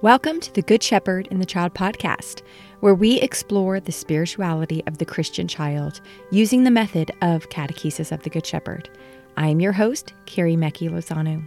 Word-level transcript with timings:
Welcome 0.00 0.38
to 0.42 0.52
the 0.52 0.62
Good 0.62 0.80
Shepherd 0.80 1.26
and 1.32 1.42
the 1.42 1.46
Child 1.46 1.74
podcast, 1.74 2.42
where 2.78 2.94
we 2.94 3.20
explore 3.20 3.80
the 3.80 3.90
spirituality 3.90 4.80
of 4.86 4.98
the 4.98 5.04
Christian 5.04 5.48
child 5.48 6.00
using 6.30 6.62
the 6.62 6.70
method 6.70 7.10
of 7.20 7.48
Catechesis 7.48 8.12
of 8.12 8.22
the 8.22 8.30
Good 8.30 8.46
Shepherd. 8.46 8.88
I 9.36 9.48
am 9.48 9.58
your 9.58 9.72
host, 9.72 10.14
Carrie 10.24 10.54
Mecki 10.54 10.88
Lozano. 10.88 11.44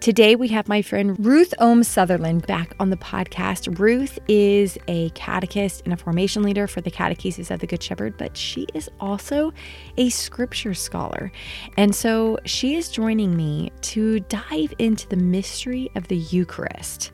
Today 0.00 0.34
we 0.34 0.48
have 0.48 0.66
my 0.66 0.80
friend 0.80 1.14
Ruth 1.22 1.52
Ohm 1.58 1.84
Sutherland 1.84 2.46
back 2.46 2.74
on 2.80 2.88
the 2.88 2.96
podcast. 2.96 3.78
Ruth 3.78 4.18
is 4.28 4.78
a 4.88 5.10
catechist 5.10 5.82
and 5.84 5.92
a 5.92 5.98
formation 5.98 6.42
leader 6.42 6.66
for 6.66 6.80
the 6.80 6.90
Catechesis 6.90 7.50
of 7.50 7.60
the 7.60 7.66
Good 7.66 7.82
Shepherd, 7.82 8.16
but 8.16 8.34
she 8.34 8.66
is 8.72 8.88
also 8.98 9.52
a 9.98 10.08
scripture 10.08 10.72
scholar. 10.72 11.30
And 11.76 11.94
so 11.94 12.38
she 12.46 12.76
is 12.76 12.88
joining 12.88 13.36
me 13.36 13.72
to 13.82 14.20
dive 14.20 14.72
into 14.78 15.06
the 15.06 15.16
mystery 15.16 15.90
of 15.94 16.08
the 16.08 16.16
Eucharist. 16.16 17.12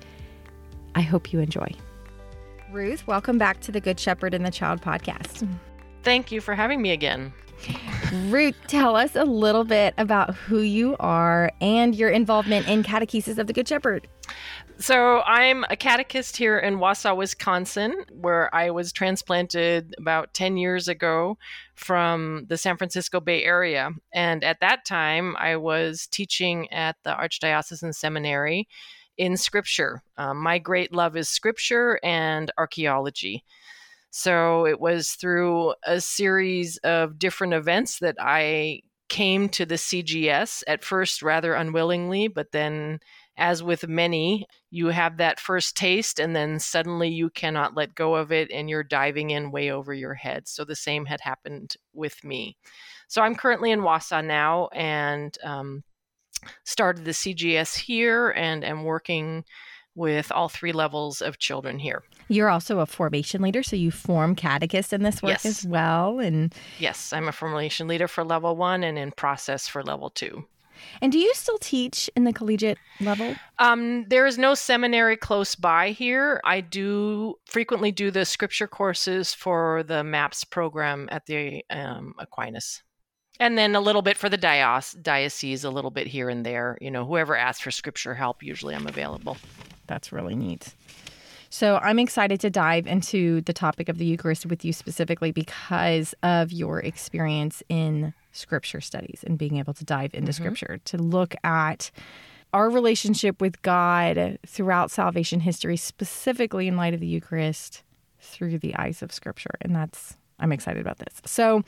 I 0.99 1.03
hope 1.03 1.33
you 1.33 1.39
enjoy. 1.39 1.73
Ruth, 2.73 3.07
welcome 3.07 3.39
back 3.39 3.61
to 3.61 3.71
the 3.71 3.81
Good 3.81 4.01
Shepherd 4.01 4.35
and 4.35 4.45
the 4.45 4.51
Child 4.51 4.83
podcast. 4.83 5.49
Thank 6.03 6.33
you 6.33 6.41
for 6.41 6.57
having 6.57 6.83
me 6.83 6.91
again. 6.91 7.33
Ruth, 8.27 8.57
tell 8.67 8.97
us 8.97 9.15
a 9.15 9.23
little 9.23 9.63
bit 9.63 9.95
about 9.97 10.35
who 10.35 10.59
you 10.59 10.97
are 10.99 11.53
and 11.61 11.95
your 11.95 12.11
involvement 12.11 12.67
in 12.67 12.83
Catechesis 12.83 13.39
of 13.39 13.47
the 13.47 13.53
Good 13.53 13.69
Shepherd. 13.69 14.09
So, 14.81 15.21
I'm 15.21 15.65
a 15.71 15.77
catechist 15.77 16.37
here 16.37 16.59
in 16.59 16.79
Wausau, 16.79 17.17
Wisconsin, 17.17 18.05
where 18.11 18.53
I 18.53 18.71
was 18.71 18.93
transplanted 18.93 19.95
about 19.99 20.35
10 20.35 20.57
years 20.57 20.89
ago 20.89 21.39
from 21.77 22.45
the 22.49 22.59
San 22.59 22.77
Francisco 22.77 23.21
Bay 23.21 23.45
Area. 23.45 23.91
And 24.13 24.43
at 24.43 24.59
that 24.61 24.85
time, 24.85 25.37
I 25.39 25.57
was 25.57 26.09
teaching 26.09 26.71
at 26.73 26.97
the 27.05 27.11
Archdiocesan 27.11 27.95
Seminary 27.95 28.67
in 29.19 29.37
scripture. 29.37 30.03
Um, 30.17 30.39
my 30.39 30.59
great 30.59 30.93
love 30.93 31.17
is 31.17 31.29
scripture 31.29 32.01
and 32.03 32.51
archaeology. 32.57 33.45
So 34.11 34.67
it 34.67 34.81
was 34.81 35.11
through 35.11 35.75
a 35.85 36.01
series 36.01 36.79
of 36.79 37.19
different 37.19 37.53
events 37.53 37.99
that 37.99 38.17
I 38.19 38.81
came 39.09 39.49
to 39.51 39.67
the 39.67 39.77
CGS 39.77 40.63
at 40.67 40.85
first 40.85 41.23
rather 41.23 41.55
unwillingly, 41.55 42.29
but 42.29 42.53
then, 42.53 43.01
as 43.37 43.63
with 43.63 43.87
many, 43.87 44.47
you 44.71 44.89
have 44.89 45.17
that 45.17 45.39
first 45.39 45.77
taste 45.77 46.19
and 46.19 46.35
then 46.35 46.59
suddenly 46.59 47.09
you 47.09 47.31
cannot 47.31 47.77
let 47.77 47.95
go 47.95 48.17
of 48.17 48.33
it 48.33 48.51
and 48.51 48.69
you're 48.69 48.83
diving 48.83 49.31
in 49.31 49.53
way 49.53 49.71
over 49.71 49.95
your 49.95 50.15
head. 50.15 50.49
So 50.49 50.65
the 50.65 50.75
same 50.75 51.07
had 51.07 51.21
happened 51.21 51.77
with 51.93 52.23
me. 52.25 52.57
So 53.07 53.23
I'm 53.23 53.37
currently 53.37 53.71
in 53.71 53.81
Wausau 53.81 54.25
now 54.25 54.69
and 54.75 55.37
um, 55.45 55.85
started 56.65 57.05
the 57.05 57.13
CGS 57.13 57.77
here 57.77 58.31
and 58.31 58.65
am 58.65 58.85
working 58.85 59.45
with 59.95 60.31
all 60.31 60.49
three 60.49 60.73
levels 60.73 61.21
of 61.21 61.39
children 61.39 61.79
here. 61.79 62.05
You're 62.29 62.51
also 62.51 62.79
a 62.79 62.87
formation 62.87 63.43
leader, 63.43 63.63
so 63.63 63.75
you 63.75 63.91
form 63.91 64.35
catechists 64.37 64.93
in 64.93 65.03
this 65.03 65.23
work 65.23 65.31
yes. 65.31 65.47
as 65.47 65.67
well. 65.67 66.21
And 66.21 66.55
yes, 66.79 67.13
I'm 67.13 67.27
a 67.27 67.33
formation 67.33 67.89
leader 67.89 68.07
for 68.07 68.23
level 68.23 68.55
one 68.57 68.85
and 68.85 68.97
in 68.97 69.11
process 69.13 69.67
for 69.67 69.83
level 69.83 70.11
two. 70.11 70.45
And 71.03 71.11
do 71.11 71.19
you 71.19 71.35
still 71.35 71.59
teach 71.59 72.09
in 72.15 72.23
the 72.23 72.33
collegiate 72.33 72.79
level? 73.01 73.35
Um, 73.59 74.05
there 74.09 74.27
is 74.27 74.39
no 74.39 74.55
seminary 74.55 75.17
close 75.17 75.57
by 75.57 75.91
here. 75.91 76.41
I 76.45 76.61
do 76.61 77.35
frequently 77.47 77.91
do 77.91 78.13
the 78.13 78.25
scripture 78.25 78.69
courses 78.69 79.35
for 79.35 79.83
the 79.83 80.05
MAPS 80.05 80.45
program 80.45 81.09
at 81.11 81.27
the 81.27 81.65
um, 81.71 82.15
Aquinas 82.21 82.83
and 83.41 83.57
then 83.57 83.75
a 83.75 83.81
little 83.81 84.03
bit 84.03 84.17
for 84.17 84.29
the 84.29 84.37
diocese, 84.37 85.65
a 85.65 85.71
little 85.71 85.91
bit 85.91 86.07
here 86.07 86.29
and 86.29 86.45
there. 86.45 86.77
You 86.81 86.91
know, 86.91 87.05
whoever 87.05 87.37
asks 87.37 87.63
for 87.63 87.71
scripture 87.71 88.15
help, 88.15 88.43
usually 88.43 88.75
I'm 88.75 88.87
available. 88.87 89.37
That's 89.87 90.13
really 90.13 90.35
neat. 90.35 90.75
So 91.51 91.79
I'm 91.79 91.99
excited 91.99 92.41
to 92.41 92.51
dive 92.51 92.87
into 92.87 93.41
the 93.43 93.55
topic 93.55 93.89
of 93.89 93.97
the 93.97 94.05
Eucharist 94.05 94.45
with 94.45 94.65
you 94.65 94.73
specifically 94.73 95.33
because 95.33 96.15
of 96.23 96.53
your 96.53 96.81
experience 96.81 97.63
in 97.69 98.13
scripture 98.33 98.83
studies 98.83 99.25
and 99.27 99.39
being 99.39 99.57
able 99.57 99.73
to 99.75 99.85
dive 99.85 100.15
into 100.15 100.31
mm-hmm. 100.31 100.43
scripture 100.43 100.79
to 100.85 100.99
look 100.99 101.35
at 101.45 101.91
our 102.53 102.69
relationship 102.69 103.41
with 103.41 103.61
God 103.63 104.39
throughout 104.47 104.91
salvation 104.91 105.41
history, 105.41 105.77
specifically 105.77 106.69
in 106.69 106.77
light 106.77 106.95
of 106.95 107.01
the 107.01 107.07
Eucharist 107.07 107.83
through 108.21 108.59
the 108.59 108.75
eyes 108.77 109.03
of 109.03 109.13
scripture. 109.13 109.55
And 109.61 109.75
that's, 109.75 110.17
I'm 110.39 110.53
excited 110.53 110.81
about 110.81 110.99
this. 110.99 111.21
So, 111.25 111.63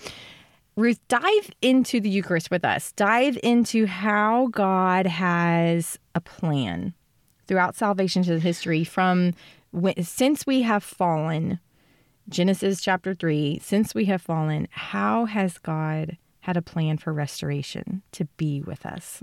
Ruth, 0.77 1.01
dive 1.09 1.51
into 1.61 2.01
the 2.01 2.09
Eucharist 2.09 2.51
with 2.51 2.65
us. 2.65 2.93
Dive 2.93 3.39
into 3.43 3.87
how 3.87 4.49
God 4.49 5.07
has 5.07 5.99
a 6.15 6.21
plan 6.21 6.95
throughout 7.47 7.75
salvation 7.75 8.23
history 8.23 8.85
from 8.85 9.35
when, 9.73 10.03
since 10.03 10.47
we 10.47 10.63
have 10.63 10.83
fallen, 10.83 11.59
Genesis 12.29 12.81
chapter 12.81 13.15
3, 13.15 13.59
since 13.63 13.95
we 13.95 14.05
have 14.07 14.23
fallen, 14.23 14.69
how 14.71 15.25
has 15.25 15.59
God 15.59 16.17
had 16.41 16.57
a 16.57 16.63
plan 16.63 16.97
for 16.97 17.13
restoration 17.13 18.03
to 18.13 18.25
be 18.37 18.63
with 18.63 18.87
us? 18.87 19.21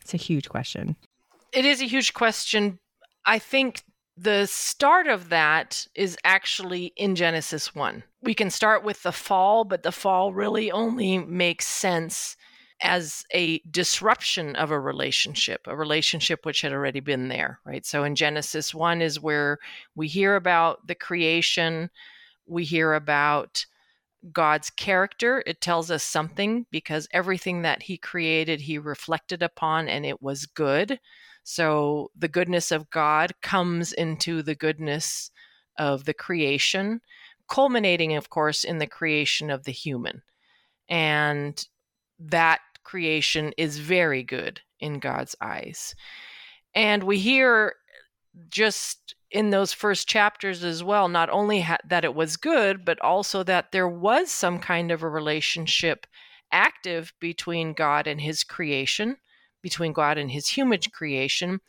It's 0.00 0.14
a 0.14 0.18
huge 0.18 0.48
question. 0.48 0.96
It 1.52 1.64
is 1.64 1.80
a 1.80 1.86
huge 1.86 2.14
question. 2.14 2.78
I 3.26 3.38
think 3.38 3.82
the 4.16 4.46
start 4.46 5.06
of 5.06 5.28
that 5.30 5.86
is 5.94 6.16
actually 6.24 6.92
in 6.96 7.14
Genesis 7.14 7.74
1. 7.74 8.02
We 8.22 8.34
can 8.34 8.50
start 8.50 8.84
with 8.84 9.02
the 9.02 9.12
fall, 9.12 9.64
but 9.64 9.82
the 9.82 9.92
fall 9.92 10.32
really 10.32 10.70
only 10.70 11.18
makes 11.18 11.66
sense 11.66 12.36
as 12.82 13.24
a 13.32 13.58
disruption 13.70 14.56
of 14.56 14.70
a 14.70 14.80
relationship, 14.80 15.62
a 15.66 15.76
relationship 15.76 16.46
which 16.46 16.62
had 16.62 16.72
already 16.72 17.00
been 17.00 17.28
there, 17.28 17.60
right? 17.64 17.84
So 17.84 18.04
in 18.04 18.14
Genesis 18.14 18.74
1 18.74 19.02
is 19.02 19.20
where 19.20 19.58
we 19.94 20.08
hear 20.08 20.36
about 20.36 20.86
the 20.86 20.94
creation, 20.94 21.90
we 22.46 22.64
hear 22.64 22.94
about 22.94 23.66
God's 24.32 24.70
character. 24.70 25.42
It 25.46 25.60
tells 25.60 25.90
us 25.90 26.02
something 26.02 26.66
because 26.70 27.08
everything 27.12 27.62
that 27.62 27.82
He 27.82 27.96
created, 27.96 28.62
He 28.62 28.78
reflected 28.78 29.42
upon 29.42 29.88
and 29.88 30.04
it 30.04 30.22
was 30.22 30.46
good. 30.46 31.00
So 31.42 32.10
the 32.16 32.28
goodness 32.28 32.70
of 32.70 32.90
God 32.90 33.32
comes 33.42 33.92
into 33.92 34.42
the 34.42 34.54
goodness 34.54 35.30
of 35.78 36.04
the 36.04 36.14
creation, 36.14 37.00
culminating, 37.48 38.14
of 38.14 38.30
course, 38.30 38.64
in 38.64 38.78
the 38.78 38.86
creation 38.86 39.50
of 39.50 39.64
the 39.64 39.72
human. 39.72 40.22
And 40.88 41.66
that 42.18 42.60
creation 42.84 43.52
is 43.56 43.78
very 43.78 44.22
good 44.22 44.60
in 44.78 44.98
God's 44.98 45.34
eyes. 45.40 45.94
And 46.74 47.02
we 47.04 47.18
hear 47.18 47.74
just 48.48 49.14
in 49.30 49.50
those 49.50 49.72
first 49.72 50.08
chapters 50.08 50.64
as 50.64 50.82
well, 50.82 51.08
not 51.08 51.30
only 51.30 51.60
ha- 51.60 51.78
that 51.88 52.04
it 52.04 52.14
was 52.14 52.36
good, 52.36 52.84
but 52.84 53.00
also 53.00 53.42
that 53.44 53.72
there 53.72 53.88
was 53.88 54.30
some 54.30 54.58
kind 54.58 54.90
of 54.90 55.02
a 55.02 55.08
relationship 55.08 56.06
active 56.52 57.12
between 57.20 57.72
God 57.72 58.06
and 58.06 58.20
his 58.20 58.42
creation 58.42 59.16
between 59.62 59.92
God 59.92 60.18
and 60.18 60.30
his 60.30 60.48
human 60.48 60.80
creation. 60.92 61.60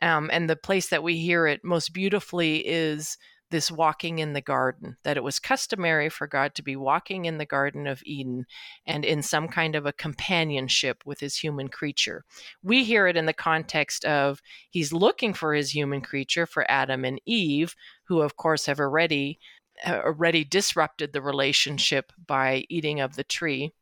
Um, 0.00 0.30
and 0.32 0.48
the 0.48 0.56
place 0.56 0.88
that 0.88 1.02
we 1.02 1.18
hear 1.18 1.46
it 1.46 1.64
most 1.64 1.92
beautifully 1.92 2.58
is 2.66 3.16
this 3.50 3.70
walking 3.70 4.18
in 4.18 4.34
the 4.34 4.40
garden, 4.40 4.96
that 5.04 5.16
it 5.16 5.22
was 5.22 5.38
customary 5.38 6.08
for 6.08 6.26
God 6.26 6.54
to 6.54 6.62
be 6.62 6.76
walking 6.76 7.24
in 7.24 7.38
the 7.38 7.46
Garden 7.46 7.86
of 7.86 8.02
Eden 8.04 8.44
and 8.86 9.04
in 9.04 9.22
some 9.22 9.48
kind 9.48 9.74
of 9.74 9.86
a 9.86 9.92
companionship 9.92 11.02
with 11.06 11.20
his 11.20 11.36
human 11.36 11.68
creature. 11.68 12.24
We 12.62 12.84
hear 12.84 13.06
it 13.06 13.16
in 13.16 13.26
the 13.26 13.32
context 13.32 14.04
of 14.04 14.42
he's 14.70 14.92
looking 14.92 15.32
for 15.32 15.54
his 15.54 15.74
human 15.74 16.00
creature, 16.00 16.46
for 16.46 16.70
Adam 16.70 17.04
and 17.04 17.20
Eve, 17.24 17.74
who, 18.04 18.20
of 18.20 18.36
course, 18.36 18.66
have 18.66 18.80
already 18.80 19.38
already 19.86 20.44
disrupted 20.44 21.12
the 21.12 21.22
relationship 21.22 22.12
by 22.26 22.64
eating 22.68 23.00
of 23.00 23.14
the 23.14 23.22
tree, 23.24 23.72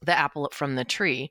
the 0.00 0.16
apple 0.16 0.48
from 0.52 0.76
the 0.76 0.84
tree 0.84 1.30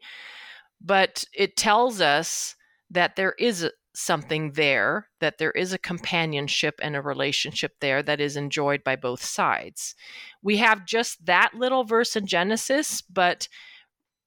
but 0.84 1.24
it 1.34 1.56
tells 1.56 2.02
us 2.02 2.56
that 2.90 3.16
there 3.16 3.34
is 3.40 3.70
something 3.96 4.52
there, 4.54 5.08
that 5.20 5.38
there 5.38 5.52
is 5.52 5.72
a 5.72 5.78
companionship 5.78 6.80
and 6.82 6.96
a 6.96 7.02
relationship 7.02 7.74
there 7.80 8.02
that 8.04 8.20
is 8.20 8.36
enjoyed 8.36 8.84
by 8.84 8.96
both 8.96 9.24
sides. 9.24 9.96
We 10.42 10.58
have 10.58 10.86
just 10.86 11.26
that 11.26 11.54
little 11.54 11.84
verse 11.84 12.16
in 12.16 12.26
Genesis, 12.26 13.02
but 13.02 13.48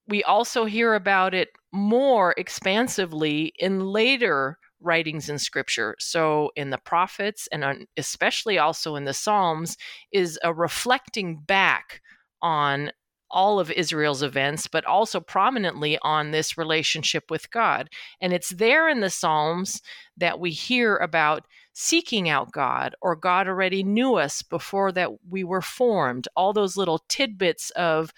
we 0.08 0.22
also 0.22 0.64
hear 0.64 0.94
about 0.94 1.34
it 1.34 1.50
more 1.72 2.32
expansively 2.36 3.52
in 3.58 3.80
later 3.80 4.58
writings 4.80 5.28
in 5.28 5.38
scripture. 5.38 5.96
So, 5.98 6.52
in 6.54 6.70
the 6.70 6.78
prophets 6.78 7.48
and 7.50 7.86
especially 7.96 8.58
also 8.58 8.94
in 8.94 9.04
the 9.04 9.14
Psalms, 9.14 9.76
is 10.12 10.38
a 10.44 10.54
reflecting 10.54 11.38
back 11.38 12.02
on 12.40 12.92
all 13.30 13.58
of 13.58 13.70
Israel's 13.70 14.22
events, 14.22 14.66
but 14.66 14.84
also 14.84 15.20
prominently 15.20 15.98
on 16.02 16.30
this 16.30 16.56
relationship 16.56 17.30
with 17.30 17.50
God. 17.50 17.90
And 18.20 18.32
it's 18.32 18.50
there 18.50 18.88
in 18.88 19.00
the 19.00 19.10
Psalms 19.10 19.82
that 20.16 20.38
we 20.38 20.50
hear 20.50 20.96
about 20.96 21.46
seeking 21.72 22.28
out 22.28 22.52
God, 22.52 22.94
or 23.02 23.14
God 23.16 23.48
already 23.48 23.82
knew 23.82 24.14
us 24.14 24.42
before 24.42 24.92
that 24.92 25.10
we 25.28 25.44
were 25.44 25.60
formed. 25.60 26.26
All 26.34 26.52
those 26.52 26.76
little 26.76 27.04
tidbits 27.08 27.70
of 27.70 28.12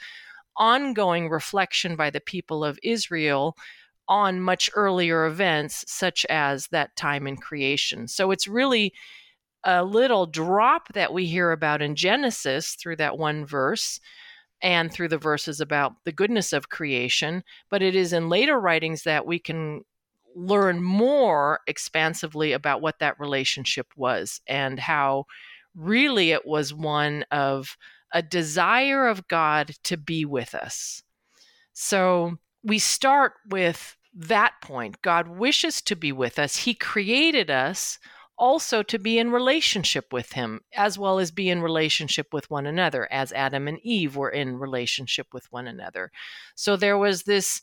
ongoing 0.57 1.29
reflection 1.29 1.97
by 1.97 2.11
the 2.11 2.21
people 2.21 2.65
of 2.65 2.79
Israel 2.83 3.57
on 4.07 4.41
much 4.41 4.71
earlier 4.75 5.27
events, 5.27 5.85
such 5.87 6.25
as 6.27 6.69
that 6.69 6.95
time 6.97 7.27
in 7.27 7.37
creation. 7.37 8.09
So 8.09 8.31
it's 8.31 8.49
really 8.49 8.93
a 9.65 9.85
little 9.85 10.27
drop 10.27 10.93
that 10.95 11.13
we 11.13 11.27
hear 11.27 11.51
about 11.53 11.83
in 11.83 11.95
Genesis 11.95 12.75
through 12.75 12.97
that 12.97 13.19
one 13.19 13.45
verse 13.45 14.01
and 14.63 14.93
through 14.93 15.09
the 15.09 15.19
verses 15.19 15.61
about 15.61 15.93
the 16.05 16.13
goodness 16.13 16.53
of 16.53 16.69
creation, 16.69 17.43
but 17.71 17.83
it 17.83 17.95
is 17.95 18.13
in 18.13 18.29
later 18.29 18.59
writings 18.59 19.05
that 19.05 19.27
we 19.27 19.39
can 19.39 19.83
learn 20.35 20.83
more 20.83 21.61
expansively 21.67 22.53
about 22.53 22.81
what 22.81 22.99
that 22.99 23.19
relationship 23.19 23.87
was 23.97 24.41
and 24.47 24.79
how 24.79 25.25
really 25.75 26.33
it 26.33 26.47
was 26.47 26.75
one 26.75 27.25
of 27.31 27.77
a 28.13 28.23
desire 28.23 29.07
of 29.07 29.29
God 29.29 29.75
to 29.85 29.97
be 29.97 30.25
with 30.25 30.55
us. 30.55 31.03
So 31.73 32.39
we 32.63 32.79
start 32.79 33.35
with 33.49 33.97
that 34.15 34.55
point. 34.63 35.03
God 35.03 35.29
wishes 35.29 35.81
to 35.83 35.95
be 35.95 36.13
with 36.13 36.39
us. 36.39 36.57
He 36.57 36.75
created 36.75 37.51
us 37.51 37.99
also 38.39 38.83
to 38.85 38.99
be 38.99 39.19
in 39.19 39.31
relationship 39.31 40.13
with 40.13 40.33
him 40.33 40.61
as 40.75 40.99
well 40.99 41.19
as 41.19 41.31
be 41.31 41.51
in 41.51 41.61
relationship 41.61 42.33
with 42.33 42.51
one 42.51 42.67
another 42.67 43.11
as 43.13 43.33
Adam 43.33 43.69
and 43.69 43.79
Eve 43.83 44.17
were 44.17 44.31
in 44.31 44.57
relationship 44.57 45.27
with 45.33 45.51
one 45.53 45.67
another. 45.67 46.11
So 46.55 46.77
there 46.77 46.97
was 46.97 47.25
this 47.25 47.61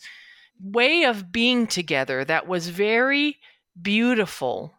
way 0.61 1.03
of 1.03 1.31
being 1.31 1.67
together 1.67 2.25
that 2.25 2.47
was 2.47 2.69
very 2.69 3.37
beautiful, 3.81 4.73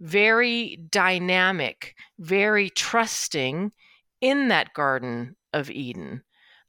very 0.00 0.78
dynamic, 0.90 1.94
very 2.18 2.70
trusting 2.70 3.72
in 4.20 4.48
that 4.48 4.74
Garden 4.74 5.36
of 5.52 5.70
Eden. 5.70 6.22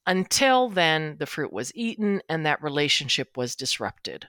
Until 0.06 0.70
then, 0.70 1.16
the 1.20 1.26
fruit 1.26 1.54
was 1.54 1.72
eaten 1.76 2.22
and 2.28 2.46
that 2.46 2.62
relationship 2.62 3.38
was 3.38 3.56
disrupted. 3.56 4.28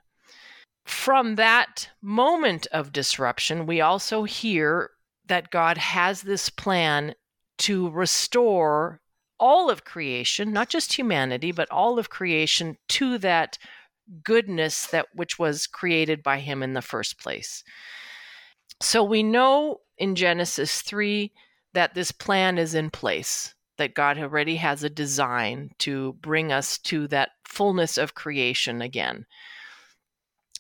From 0.84 1.36
that 1.36 1.88
moment 2.02 2.66
of 2.72 2.92
disruption, 2.92 3.66
we 3.66 3.81
also 3.81 4.25
hear 4.25 4.90
that 5.26 5.50
God 5.50 5.78
has 5.78 6.22
this 6.22 6.50
plan 6.50 7.14
to 7.58 7.90
restore 7.90 9.00
all 9.40 9.70
of 9.70 9.84
creation, 9.84 10.52
not 10.52 10.69
just 10.69 10.92
humanity, 10.92 11.52
but 11.52 11.70
all 11.70 11.98
of 11.98 12.10
creation 12.10 12.76
to 12.88 13.19
that 13.19 13.58
goodness 14.22 14.86
that 14.88 15.06
which 15.14 15.38
was 15.38 15.66
created 15.66 16.22
by 16.22 16.38
him 16.38 16.62
in 16.62 16.75
the 16.75 16.82
first 16.82 17.19
place. 17.19 17.64
So 18.81 19.02
we 19.02 19.22
know 19.22 19.81
in 19.96 20.14
Genesis 20.14 20.82
3 20.82 21.32
that 21.72 21.94
this 21.94 22.12
plan 22.12 22.58
is 22.58 22.75
in 22.75 22.90
place, 22.90 23.54
that 23.78 23.94
God 23.94 24.19
already 24.19 24.56
has 24.56 24.84
a 24.84 24.90
design 24.90 25.70
to 25.78 26.14
bring 26.20 26.52
us 26.52 26.78
to 26.78 27.08
that 27.08 27.31
fullness 27.44 27.96
of 27.96 28.14
creation 28.14 28.82
again. 28.82 29.26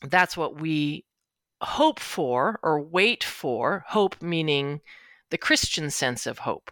That's 0.04 0.36
what 0.36 0.60
we 0.60 1.04
hope 1.60 1.98
for 1.98 2.60
or 2.62 2.80
wait 2.80 3.24
for, 3.24 3.84
hope 3.88 4.20
meaning 4.20 4.80
the 5.30 5.38
Christian 5.38 5.90
sense 5.90 6.26
of 6.26 6.38
hope. 6.38 6.70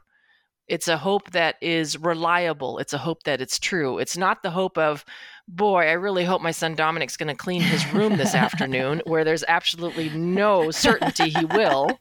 It's 0.69 0.89
a 0.89 0.97
hope 0.97 1.33
that 1.33 1.57
is 1.61 1.99
reliable. 1.99 2.79
It's 2.79 2.93
a 2.93 2.99
hope 2.99 3.25
that 3.25 3.41
it's 3.41 3.59
true. 3.59 3.99
It's 3.99 4.17
not 4.17 4.43
the 4.43 4.51
hope 4.51 4.79
of, 4.79 5.05
boy, 5.49 5.89
I 5.89 5.93
really 5.93 6.25
hope 6.25 6.41
my 6.41 6.53
son 6.53 6.75
Dominic's 6.75 7.17
going 7.17 7.29
to 7.29 7.35
clean 7.35 7.61
his 7.61 7.93
room 7.93 8.17
this 8.17 8.35
afternoon, 8.35 9.03
where 9.07 9.25
there's 9.25 9.45
absolutely 9.49 10.09
no 10.11 10.71
certainty 10.71 11.31
he 11.31 11.45
will. 11.45 11.99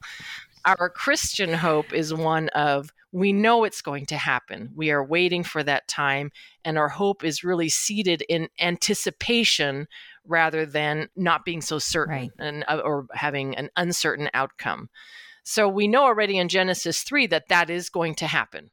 Our 0.64 0.88
Christian 0.88 1.52
hope 1.52 1.92
is 1.92 2.14
one 2.14 2.48
of, 2.50 2.90
we 3.10 3.32
know 3.32 3.64
it's 3.64 3.82
going 3.82 4.06
to 4.06 4.16
happen. 4.16 4.70
We 4.74 4.90
are 4.90 5.04
waiting 5.04 5.42
for 5.42 5.62
that 5.64 5.88
time, 5.88 6.30
and 6.64 6.78
our 6.78 6.88
hope 6.88 7.24
is 7.24 7.44
really 7.44 7.68
seated 7.68 8.22
in 8.28 8.48
anticipation 8.60 9.88
rather 10.26 10.66
than 10.66 11.08
not 11.16 11.44
being 11.44 11.60
so 11.60 11.78
certain 11.78 12.14
right. 12.14 12.30
and 12.38 12.64
uh, 12.68 12.80
or 12.84 13.06
having 13.12 13.56
an 13.56 13.70
uncertain 13.76 14.30
outcome. 14.34 14.88
So 15.44 15.68
we 15.68 15.88
know 15.88 16.04
already 16.04 16.38
in 16.38 16.48
Genesis 16.48 17.02
3 17.02 17.26
that 17.28 17.48
that 17.48 17.70
is 17.70 17.88
going 17.88 18.14
to 18.16 18.26
happen. 18.26 18.70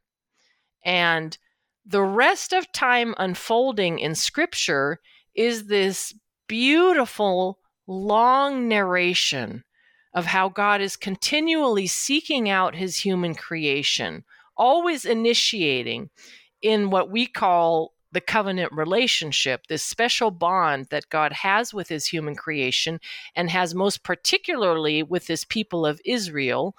And 0.86 1.38
the 1.86 2.04
rest 2.04 2.54
of 2.54 2.72
time 2.72 3.16
unfolding 3.18 4.00
in 4.00 4.14
scripture 4.14 5.00
is 5.34 5.68
this 5.68 6.14
beautiful 6.48 7.60
long 7.88 8.68
narration 8.68 9.64
of 10.14 10.26
how 10.26 10.50
God 10.50 10.82
is 10.82 10.96
continually 10.96 11.88
seeking 11.88 12.50
out 12.50 12.76
his 12.76 12.98
human 12.98 13.36
creation, 13.36 14.24
always 14.58 15.06
initiating 15.06 16.10
in 16.62 16.90
what 16.90 17.10
we 17.10 17.26
call 17.26 17.94
the 18.12 18.22
covenant 18.22 18.72
relationship, 18.74 19.68
this 19.68 19.84
special 19.84 20.32
bond 20.32 20.88
that 20.90 21.10
God 21.10 21.32
has 21.32 21.74
with 21.74 21.90
his 21.90 22.08
human 22.08 22.36
creation 22.36 23.00
and 23.36 23.50
has 23.50 23.76
most 23.76 24.04
particularly 24.04 25.04
with 25.04 25.28
his 25.28 25.46
people 25.46 25.86
of 25.86 26.02
Israel, 26.06 26.76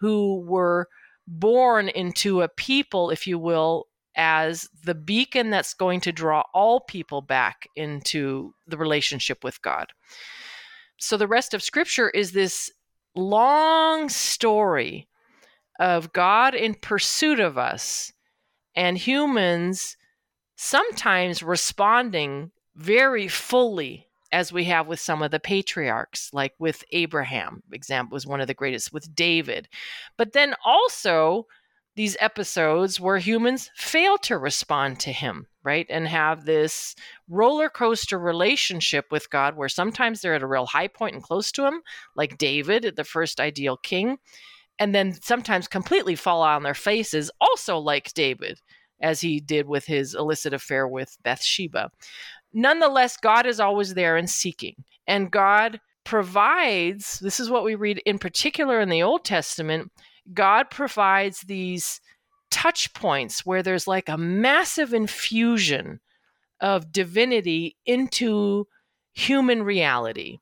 who 0.00 0.40
were 0.46 0.88
born 1.26 1.88
into 1.88 2.42
a 2.42 2.48
people, 2.48 3.10
if 3.10 3.26
you 3.26 3.38
will, 3.38 3.86
as 4.16 4.68
the 4.84 4.94
beacon 4.94 5.50
that's 5.50 5.74
going 5.74 6.00
to 6.00 6.12
draw 6.12 6.42
all 6.52 6.80
people 6.80 7.22
back 7.22 7.66
into 7.74 8.54
the 8.66 8.76
relationship 8.76 9.42
with 9.42 9.60
God. 9.62 9.86
So 10.98 11.16
the 11.16 11.26
rest 11.26 11.54
of 11.54 11.62
scripture 11.62 12.10
is 12.10 12.32
this 12.32 12.70
long 13.16 14.08
story 14.08 15.08
of 15.80 16.12
God 16.12 16.54
in 16.54 16.74
pursuit 16.74 17.40
of 17.40 17.58
us 17.58 18.12
and 18.76 18.96
humans 18.96 19.96
sometimes 20.56 21.42
responding 21.42 22.50
very 22.76 23.28
fully 23.28 24.06
as 24.32 24.52
we 24.52 24.64
have 24.64 24.88
with 24.88 24.98
some 24.98 25.22
of 25.22 25.30
the 25.30 25.38
patriarchs 25.38 26.30
like 26.32 26.54
with 26.58 26.84
Abraham 26.90 27.62
example 27.72 28.14
was 28.16 28.26
one 28.26 28.40
of 28.40 28.48
the 28.48 28.54
greatest 28.54 28.92
with 28.92 29.14
David. 29.14 29.68
But 30.16 30.32
then 30.32 30.54
also 30.64 31.46
these 31.96 32.16
episodes 32.18 32.98
where 32.98 33.18
humans 33.18 33.70
fail 33.76 34.18
to 34.18 34.36
respond 34.36 34.98
to 34.98 35.12
him 35.12 35.46
right 35.62 35.86
and 35.88 36.08
have 36.08 36.44
this 36.44 36.96
roller 37.28 37.68
coaster 37.68 38.18
relationship 38.18 39.06
with 39.12 39.30
God 39.30 39.56
where 39.56 39.68
sometimes 39.68 40.20
they're 40.20 40.34
at 40.34 40.42
a 40.42 40.46
real 40.46 40.66
high 40.66 40.88
point 40.88 41.14
and 41.14 41.22
close 41.22 41.52
to 41.52 41.66
him 41.66 41.82
like 42.16 42.36
David 42.36 42.94
the 42.96 43.04
first 43.04 43.38
ideal 43.38 43.76
king 43.76 44.18
and 44.80 44.92
then 44.92 45.12
sometimes 45.12 45.68
completely 45.68 46.16
fall 46.16 46.42
on 46.42 46.64
their 46.64 46.74
faces 46.74 47.30
also 47.40 47.78
like 47.78 48.12
David 48.14 48.60
as 49.04 49.20
he 49.20 49.38
did 49.38 49.68
with 49.68 49.84
his 49.84 50.14
illicit 50.14 50.54
affair 50.54 50.88
with 50.88 51.16
Bathsheba. 51.22 51.90
Nonetheless, 52.52 53.18
God 53.18 53.46
is 53.46 53.60
always 53.60 53.94
there 53.94 54.16
and 54.16 54.28
seeking, 54.28 54.74
and 55.06 55.30
God 55.30 55.78
provides 56.04 57.18
this 57.20 57.38
is 57.38 57.50
what 57.50 57.64
we 57.64 57.74
read 57.74 58.00
in 58.06 58.18
particular 58.18 58.80
in 58.80 58.88
the 58.88 59.02
Old 59.02 59.24
Testament. 59.24 59.92
God 60.32 60.70
provides 60.70 61.42
these 61.42 62.00
touch 62.50 62.94
points 62.94 63.44
where 63.44 63.62
there's 63.62 63.86
like 63.86 64.08
a 64.08 64.16
massive 64.16 64.94
infusion 64.94 66.00
of 66.60 66.92
divinity 66.92 67.76
into 67.84 68.66
human 69.12 69.62
reality. 69.62 70.38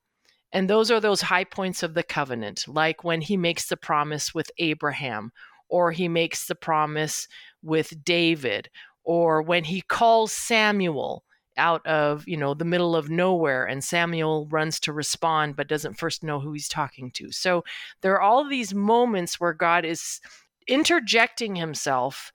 And 0.52 0.68
those 0.68 0.90
are 0.90 1.00
those 1.00 1.22
high 1.22 1.44
points 1.44 1.82
of 1.82 1.94
the 1.94 2.02
covenant, 2.02 2.64
like 2.68 3.02
when 3.02 3.22
he 3.22 3.36
makes 3.36 3.68
the 3.68 3.76
promise 3.76 4.34
with 4.34 4.50
Abraham, 4.58 5.32
or 5.68 5.90
he 5.90 6.06
makes 6.06 6.46
the 6.46 6.54
promise 6.54 7.26
with 7.62 8.04
David 8.04 8.68
or 9.04 9.42
when 9.42 9.64
he 9.64 9.80
calls 9.80 10.32
Samuel 10.32 11.24
out 11.58 11.84
of 11.86 12.26
you 12.26 12.36
know 12.36 12.54
the 12.54 12.64
middle 12.64 12.96
of 12.96 13.10
nowhere 13.10 13.64
and 13.66 13.84
Samuel 13.84 14.46
runs 14.50 14.80
to 14.80 14.92
respond 14.92 15.54
but 15.56 15.68
doesn't 15.68 15.98
first 15.98 16.22
know 16.22 16.40
who 16.40 16.52
he's 16.52 16.68
talking 16.68 17.10
to. 17.12 17.30
So 17.30 17.64
there 18.00 18.14
are 18.14 18.22
all 18.22 18.48
these 18.48 18.72
moments 18.74 19.38
where 19.38 19.52
God 19.52 19.84
is 19.84 20.20
interjecting 20.66 21.56
himself 21.56 22.32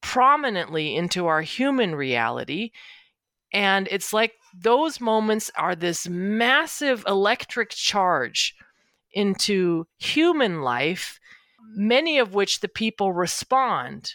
prominently 0.00 0.94
into 0.96 1.26
our 1.26 1.42
human 1.42 1.94
reality 1.94 2.70
and 3.52 3.88
it's 3.90 4.12
like 4.12 4.34
those 4.54 5.00
moments 5.00 5.50
are 5.56 5.74
this 5.74 6.08
massive 6.08 7.02
electric 7.06 7.70
charge 7.70 8.54
into 9.12 9.86
human 9.98 10.62
life 10.62 11.18
many 11.74 12.18
of 12.18 12.34
which 12.34 12.60
the 12.60 12.68
people 12.68 13.12
respond 13.12 14.14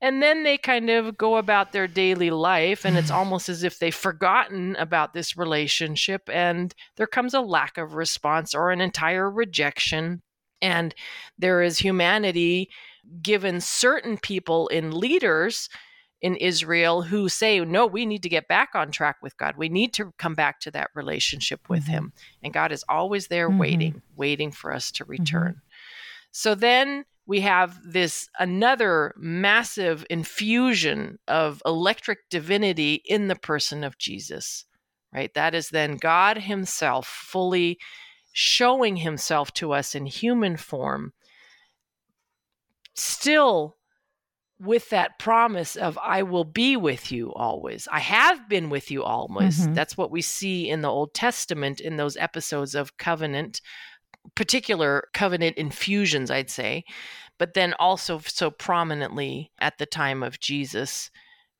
and 0.00 0.22
then 0.22 0.42
they 0.42 0.58
kind 0.58 0.90
of 0.90 1.16
go 1.16 1.36
about 1.36 1.72
their 1.72 1.86
daily 1.86 2.30
life 2.30 2.84
and 2.84 2.96
it's 2.96 3.10
almost 3.12 3.48
as 3.48 3.62
if 3.62 3.78
they've 3.78 3.94
forgotten 3.94 4.76
about 4.76 5.14
this 5.14 5.36
relationship 5.36 6.28
and 6.32 6.74
there 6.96 7.06
comes 7.06 7.34
a 7.34 7.40
lack 7.40 7.78
of 7.78 7.94
response 7.94 8.54
or 8.54 8.70
an 8.70 8.80
entire 8.80 9.30
rejection 9.30 10.22
and 10.62 10.94
there 11.38 11.62
is 11.62 11.78
humanity 11.78 12.70
given 13.22 13.60
certain 13.60 14.16
people 14.18 14.68
in 14.68 14.90
leaders 14.90 15.68
in 16.22 16.34
Israel 16.36 17.02
who 17.02 17.28
say, 17.28 17.60
no, 17.60 17.86
we 17.86 18.06
need 18.06 18.22
to 18.22 18.28
get 18.28 18.48
back 18.48 18.70
on 18.74 18.90
track 18.90 19.16
with 19.22 19.36
God. 19.36 19.54
We 19.56 19.68
need 19.68 19.92
to 19.94 20.12
come 20.18 20.34
back 20.34 20.60
to 20.60 20.70
that 20.72 20.90
relationship 20.94 21.68
with 21.68 21.84
mm-hmm. 21.84 21.92
Him. 21.92 22.12
And 22.42 22.54
God 22.54 22.72
is 22.72 22.84
always 22.88 23.28
there 23.28 23.48
mm-hmm. 23.48 23.58
waiting, 23.58 24.02
waiting 24.16 24.50
for 24.50 24.72
us 24.72 24.90
to 24.92 25.04
mm-hmm. 25.04 25.12
return. 25.12 25.52
Mm-hmm. 25.52 25.60
So 26.32 26.54
then 26.54 27.04
we 27.26 27.40
have 27.40 27.78
this 27.84 28.28
another 28.38 29.14
massive 29.16 30.06
infusion 30.08 31.18
of 31.26 31.62
electric 31.66 32.18
divinity 32.30 33.02
in 33.04 33.28
the 33.28 33.36
person 33.36 33.82
of 33.84 33.98
Jesus 33.98 34.66
right? 35.16 35.32
That 35.34 35.54
is 35.54 35.70
then 35.70 35.96
God 35.96 36.36
Himself 36.36 37.06
fully 37.06 37.78
showing 38.32 38.96
Himself 38.96 39.52
to 39.54 39.72
us 39.72 39.94
in 39.94 40.06
human 40.06 40.56
form, 40.56 41.14
still 42.94 43.76
with 44.58 44.88
that 44.90 45.18
promise 45.18 45.76
of 45.76 45.98
I 46.02 46.22
will 46.22 46.44
be 46.44 46.76
with 46.76 47.10
you 47.10 47.32
always. 47.34 47.88
I 47.90 48.00
have 48.00 48.48
been 48.48 48.70
with 48.70 48.90
you 48.90 49.02
always. 49.02 49.60
Mm-hmm. 49.60 49.74
That's 49.74 49.96
what 49.96 50.10
we 50.10 50.22
see 50.22 50.68
in 50.68 50.82
the 50.82 50.88
Old 50.90 51.12
Testament 51.14 51.80
in 51.80 51.96
those 51.96 52.16
episodes 52.16 52.74
of 52.74 52.96
covenant, 52.96 53.60
particular 54.34 55.08
covenant 55.14 55.56
infusions, 55.56 56.30
I'd 56.30 56.50
say, 56.50 56.84
but 57.38 57.54
then 57.54 57.74
also 57.78 58.18
so 58.18 58.50
prominently 58.50 59.52
at 59.60 59.78
the 59.78 59.86
time 59.86 60.22
of 60.22 60.40
Jesus, 60.40 61.10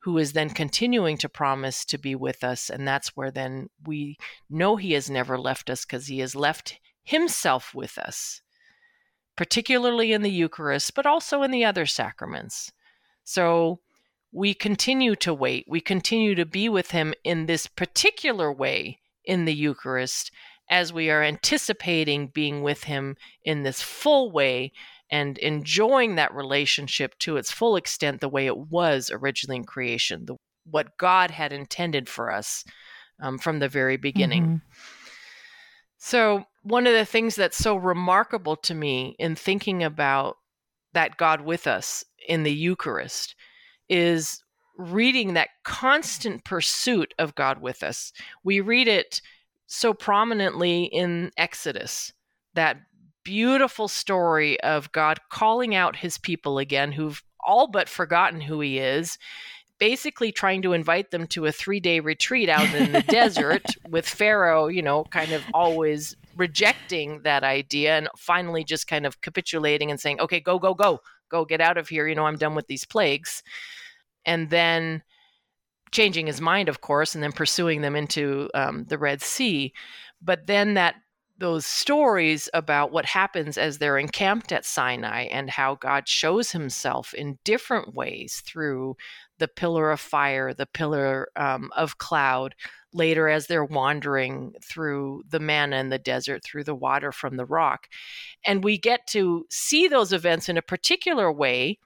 who 0.01 0.19
is 0.19 0.33
then 0.33 0.51
continuing 0.51 1.19
to 1.19 1.29
promise 1.29 1.85
to 1.85 1.99
be 1.99 2.15
with 2.15 2.45
us. 2.45 2.71
And 2.71 2.87
that's 2.87 3.17
where 3.17 3.31
then 3.31 3.69
we 3.85 4.17
know 4.49 4.77
he 4.77 4.93
has 4.93 5.11
never 5.11 5.39
left 5.39 5.69
us 5.69 5.85
because 5.85 6.07
he 6.07 6.21
has 6.21 6.37
left 6.37 6.79
himself 7.03 7.75
with 7.75 7.99
us, 7.99 8.41
particularly 9.37 10.13
in 10.13 10.23
the 10.23 10.31
Eucharist, 10.31 10.95
but 10.95 11.07
also 11.07 11.43
in 11.43 11.51
the 11.51 11.65
other 11.65 11.87
sacraments. 11.87 12.73
So 13.25 13.81
we 14.33 14.55
continue 14.55 15.17
to 15.17 15.35
wait. 15.35 15.65
We 15.69 15.81
continue 15.81 16.35
to 16.37 16.47
be 16.47 16.69
with 16.69 16.93
him 16.93 17.15
in 17.25 17.47
this 17.47 17.67
particular 17.67 18.53
way 18.53 19.01
in 19.25 19.45
the 19.45 19.55
Eucharist 19.55 20.31
as 20.71 20.93
we 20.93 21.11
are 21.11 21.23
anticipating 21.23 22.29
being 22.29 22.63
with 22.63 22.85
him 22.85 23.17
in 23.45 23.63
this 23.63 23.81
full 23.83 24.33
way 24.33 24.73
and 25.11 25.39
enjoying 25.39 26.17
that 26.17 26.35
relationship 26.35 27.17
to 27.21 27.37
its 27.37 27.53
full 27.53 27.77
extent 27.77 28.21
the 28.21 28.29
way 28.29 28.47
it 28.47 28.57
was 28.57 29.11
originally 29.13 29.57
in 29.57 29.65
creation, 29.65 30.25
the, 30.27 30.37
what 30.65 30.97
God 30.99 31.31
had 31.31 31.53
intended 31.53 32.09
for 32.09 32.33
us 32.33 32.65
um, 33.23 33.39
from 33.39 33.61
the 33.61 33.69
very 33.69 33.97
beginning. 33.97 34.45
Mm-hmm. 34.45 34.57
So, 35.99 36.45
one 36.63 36.87
of 36.87 36.93
the 36.93 37.07
things 37.07 37.37
that's 37.37 37.57
so 37.57 37.77
remarkable 37.77 38.57
to 38.57 38.75
me 38.75 39.15
in 39.19 39.37
thinking 39.37 39.85
about 39.85 40.37
that 40.93 41.17
God 41.17 41.43
with 41.43 41.67
us 41.67 42.05
in 42.29 42.43
the 42.43 42.53
Eucharist 42.53 43.37
is 43.89 44.43
reading 44.77 45.35
that 45.35 45.51
constant 45.65 46.45
pursuit 46.45 47.15
of 47.19 47.35
God 47.35 47.61
with 47.61 47.83
us. 47.83 48.13
We 48.45 48.61
read 48.61 48.89
it 48.89 49.21
so 49.67 49.93
prominently 49.93 50.85
in 50.85 51.31
Exodus, 51.37 52.13
that 52.55 52.79
beautiful 53.25 53.89
story 53.89 54.61
of 54.61 54.93
God 54.93 55.19
calling 55.31 55.75
out 55.75 55.97
his 55.97 56.19
people 56.19 56.59
again 56.59 56.93
who've 56.93 57.23
all 57.45 57.67
but 57.67 57.89
forgotten 57.89 58.41
who 58.41 58.61
he 58.61 58.79
is 58.79 59.19
basically 59.79 60.33
trying 60.33 60.63
to 60.63 60.73
invite 60.73 61.11
them 61.11 61.27
to 61.27 61.47
a 61.47 61.53
three 61.53 61.81
day 61.81 62.01
retreat 62.01 62.49
out 62.49 62.73
in 62.75 62.93
the 62.93 63.03
desert 63.03 63.65
with 63.89 64.09
Pharaoh, 64.09 64.69
you 64.69 64.83
know, 64.83 65.05
kind 65.05 65.33
of 65.33 65.43
always 65.53 66.17
rejecting 66.37 67.23
that 67.23 67.45
idea 67.45 67.97
and 67.97 68.09
finally 68.17 68.65
just 68.65 68.87
kind 68.87 69.07
of 69.07 69.21
capitulating 69.21 69.91
and 69.91 70.01
saying, 70.01 70.21
okay, 70.21 70.41
go, 70.41 70.59
go, 70.59 70.75
go, 70.75 71.01
go, 71.29 71.45
get 71.45 71.61
out 71.61 71.79
of 71.79 71.89
here. 71.89 72.07
You 72.07 72.15
know, 72.15 72.27
I'm 72.27 72.37
done 72.37 72.55
with 72.55 72.67
these 72.67 72.85
plagues. 72.85 73.43
And 74.25 74.51
then 74.51 75.03
changing 75.91 76.27
his 76.27 76.41
mind, 76.41 76.69
of 76.69 76.81
course, 76.81 77.15
and 77.15 77.23
then 77.23 77.33
pursuing 77.33 77.81
them 77.81 77.97
into 77.97 78.51
um, 78.55 78.85
the 78.89 78.99
Red 78.99 79.23
Sea. 79.23 79.73
But 80.21 80.47
then 80.47 80.75
that 80.75 80.97
those 81.39 81.67
stories 81.67 82.49
about 82.55 82.93
what 82.93 83.05
happens 83.05 83.59
as 83.59 83.79
they're 83.79 83.99
encamped 83.99 84.53
at 84.53 84.65
Sinai 84.65 85.25
and 85.25 85.51
how 85.51 85.75
God 85.75 86.09
shows 86.09 86.51
himself 86.53 87.13
in 87.13 87.39
different 87.45 87.95
ways 87.95 88.43
through 88.47 88.97
the 89.39 89.49
pillar 89.49 89.91
of 89.91 90.01
fire, 90.01 90.55
the 90.55 90.67
pillar 90.67 91.29
um, 91.37 91.71
of 91.77 91.99
cloud, 91.99 92.55
later 92.95 93.29
as 93.29 93.47
they're 93.47 93.65
wandering 93.65 94.55
through 94.63 95.23
the 95.29 95.41
manna 95.41 95.77
in 95.77 95.91
the 95.91 95.99
desert, 95.99 96.43
through 96.43 96.65
the 96.65 96.75
water 96.75 97.13
from 97.13 97.37
the 97.37 97.45
rock. 97.45 97.89
And 98.47 98.65
we 98.65 98.79
get 98.79 99.07
to 99.09 99.45
see 99.51 99.89
those 99.89 100.15
events 100.15 100.49
in 100.49 100.57
a 100.57 100.63
particular 100.63 101.31
way 101.31 101.79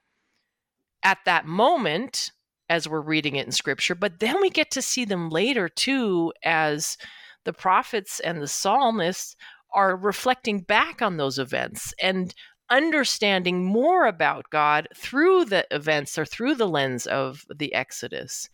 at 1.03 1.19
that 1.25 1.47
moment 1.47 2.31
as 2.71 2.89
we're 2.89 3.01
reading 3.01 3.35
it 3.35 3.45
in 3.45 3.53
scripture, 3.53 3.97
but 3.97 4.21
then 4.21 4.41
we 4.41 4.49
get 4.49 4.71
to 4.71 4.81
see 4.81 5.05
them 5.05 5.29
later 5.29 5.69
too 5.69 6.33
as 6.45 6.97
the 7.45 7.53
prophets 7.53 8.21
and 8.21 8.41
the 8.41 8.47
psalmists 8.47 9.35
are 9.75 9.97
reflecting 9.97 10.61
back 10.61 11.03
on 11.03 11.17
those 11.17 11.39
events 11.39 11.93
and 12.01 12.33
understanding 12.71 13.65
more 13.65 14.07
about 14.07 14.51
God 14.51 14.87
through 14.95 15.47
the 15.47 15.67
events 15.73 16.17
or 16.17 16.25
through 16.25 16.55
the 16.55 16.69
lens 16.69 17.07
of 17.07 17.45
the 17.55 17.75
Exodus. 17.75 18.49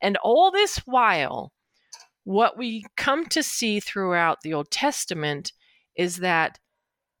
And 0.00 0.16
all 0.22 0.50
this 0.50 0.78
while, 0.86 1.52
what 2.24 2.56
we 2.56 2.86
come 2.96 3.26
to 3.26 3.42
see 3.42 3.80
throughout 3.80 4.38
the 4.42 4.54
Old 4.54 4.70
Testament 4.70 5.52
is 5.94 6.18
that 6.18 6.58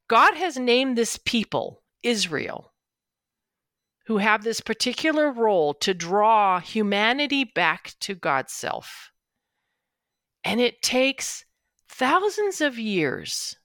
God 0.08 0.34
has 0.34 0.56
named 0.56 0.96
this 0.96 1.18
people, 1.18 1.82
Israel, 2.02 2.72
who 4.08 4.16
have 4.16 4.42
this 4.42 4.62
particular 4.62 5.30
role 5.30 5.74
to 5.74 5.92
draw 5.92 6.60
humanity 6.60 7.44
back 7.44 7.92
to 8.00 8.14
God's 8.14 8.54
self. 8.54 9.12
And 10.42 10.62
it 10.62 10.80
takes 10.80 11.44
thousands 11.90 12.62
of 12.62 12.78
years 12.78 13.56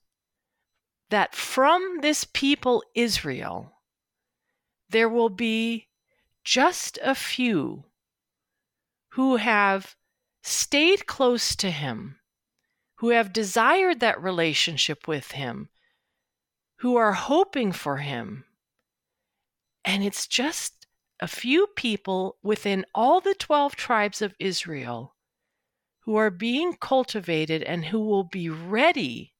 that 1.09 1.33
from 1.33 1.99
this 2.01 2.25
people, 2.25 2.83
Israel, 2.93 3.71
there 4.89 5.07
will 5.07 5.29
be 5.29 5.87
just 6.43 6.99
a 7.01 7.15
few 7.15 7.85
who 9.11 9.37
have 9.37 9.95
stayed 10.41 11.07
close 11.07 11.55
to 11.55 11.71
him, 11.71 12.19
who 12.95 13.11
have 13.11 13.31
desired 13.31 14.01
that 14.01 14.21
relationship 14.21 15.07
with 15.07 15.31
him, 15.31 15.69
who 16.79 16.97
are 16.97 17.13
hoping 17.13 17.71
for 17.71 17.97
him. 17.97 18.43
And 19.85 20.03
it's 20.03 20.27
just 20.27 20.87
a 21.19 21.27
few 21.27 21.67
people 21.75 22.37
within 22.41 22.85
all 22.93 23.21
the 23.21 23.35
12 23.35 23.75
tribes 23.75 24.21
of 24.21 24.35
Israel 24.39 25.15
who 26.01 26.15
are 26.15 26.29
being 26.29 26.73
cultivated 26.73 27.63
and 27.63 27.85
who 27.85 27.99
will 28.01 28.25
be 28.25 28.49
ready 28.49 29.33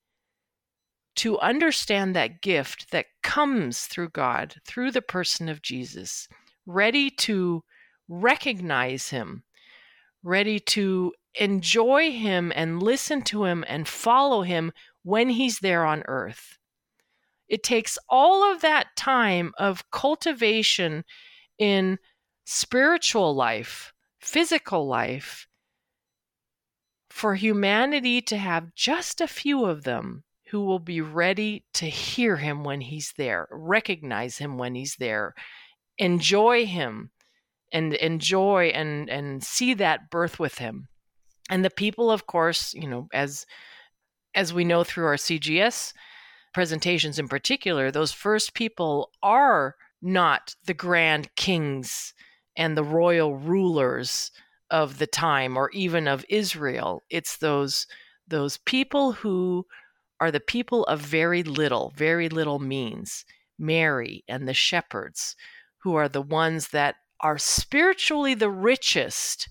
to 1.15 1.38
understand 1.39 2.15
that 2.15 2.41
gift 2.41 2.91
that 2.91 3.05
comes 3.21 3.85
through 3.85 4.09
God, 4.09 4.55
through 4.65 4.91
the 4.91 5.01
person 5.01 5.50
of 5.50 5.62
Jesus, 5.62 6.27
ready 6.65 7.09
to 7.09 7.63
recognize 8.07 9.09
Him, 9.09 9.43
ready 10.23 10.59
to 10.59 11.13
enjoy 11.35 12.12
Him 12.12 12.51
and 12.55 12.81
listen 12.81 13.21
to 13.23 13.43
Him 13.43 13.63
and 13.67 13.88
follow 13.88 14.41
Him 14.41 14.71
when 15.03 15.29
He's 15.29 15.59
there 15.59 15.85
on 15.85 16.03
earth. 16.07 16.57
It 17.53 17.62
takes 17.62 18.00
all 18.10 18.51
of 18.51 18.62
that 18.62 18.95
time 18.95 19.53
of 19.60 19.91
cultivation 19.91 21.03
in 21.60 22.00
spiritual 22.45 23.36
life, 23.36 23.93
physical 24.19 24.88
life, 24.88 25.48
for 27.12 27.36
humanity 27.36 28.24
to 28.24 28.38
have 28.38 28.74
just 28.74 29.22
a 29.22 29.27
few 29.27 29.65
of 29.65 29.83
them 29.83 30.24
who 30.50 30.65
will 30.65 30.79
be 30.79 31.00
ready 31.00 31.63
to 31.75 31.86
hear 31.86 32.38
him 32.38 32.63
when 32.63 32.81
he's 32.81 33.13
there, 33.17 33.48
recognize 33.51 34.39
him 34.39 34.57
when 34.57 34.74
he's 34.74 34.95
there, 34.95 35.36
enjoy 36.00 36.65
him 36.65 37.12
and 37.72 37.93
enjoy 37.93 38.72
and 38.74 39.12
and 39.12 39.43
see 39.43 39.75
that 39.75 40.10
birth 40.10 40.39
with 40.39 40.57
him. 40.57 40.88
And 41.51 41.63
the 41.63 41.69
people 41.69 42.10
of 42.10 42.25
course, 42.25 42.74
you 42.74 42.88
know, 42.88 43.10
as 43.13 43.45
as 44.33 44.55
we 44.55 44.65
know 44.65 44.83
through 44.83 45.05
our 45.05 45.17
CGS 45.17 45.93
presentations 46.53 47.19
in 47.19 47.27
particular, 47.27 47.91
those 47.91 48.12
first 48.12 48.53
people 48.53 49.12
are 49.22 49.75
not 50.01 50.55
the 50.65 50.74
grand 50.74 51.36
kings 51.36 52.13
and 52.55 52.77
the 52.77 52.83
royal 52.83 53.36
rulers 53.36 54.31
of 54.69 55.00
the 55.00 55.07
time 55.07 55.57
or 55.57 55.69
even 55.72 56.07
of 56.07 56.25
Israel. 56.29 57.03
It's 57.10 57.38
those 57.38 57.88
those 58.27 58.57
people 58.57 59.12
who 59.12 59.65
are 60.19 60.31
the 60.31 60.39
people 60.39 60.86
of 60.86 61.01
very 61.01 61.43
little, 61.43 61.91
very 61.95 62.29
little 62.29 62.60
means. 62.60 63.25
Mary 63.60 64.24
and 64.27 64.48
the 64.48 64.53
shepherds, 64.53 65.36
who 65.79 65.95
are 65.95 66.10
the 66.10 66.22
ones 66.22 66.69
that 66.69 66.95
are 67.19 67.38
spiritually 67.38 68.33
the 68.33 68.50
richest 68.50 69.50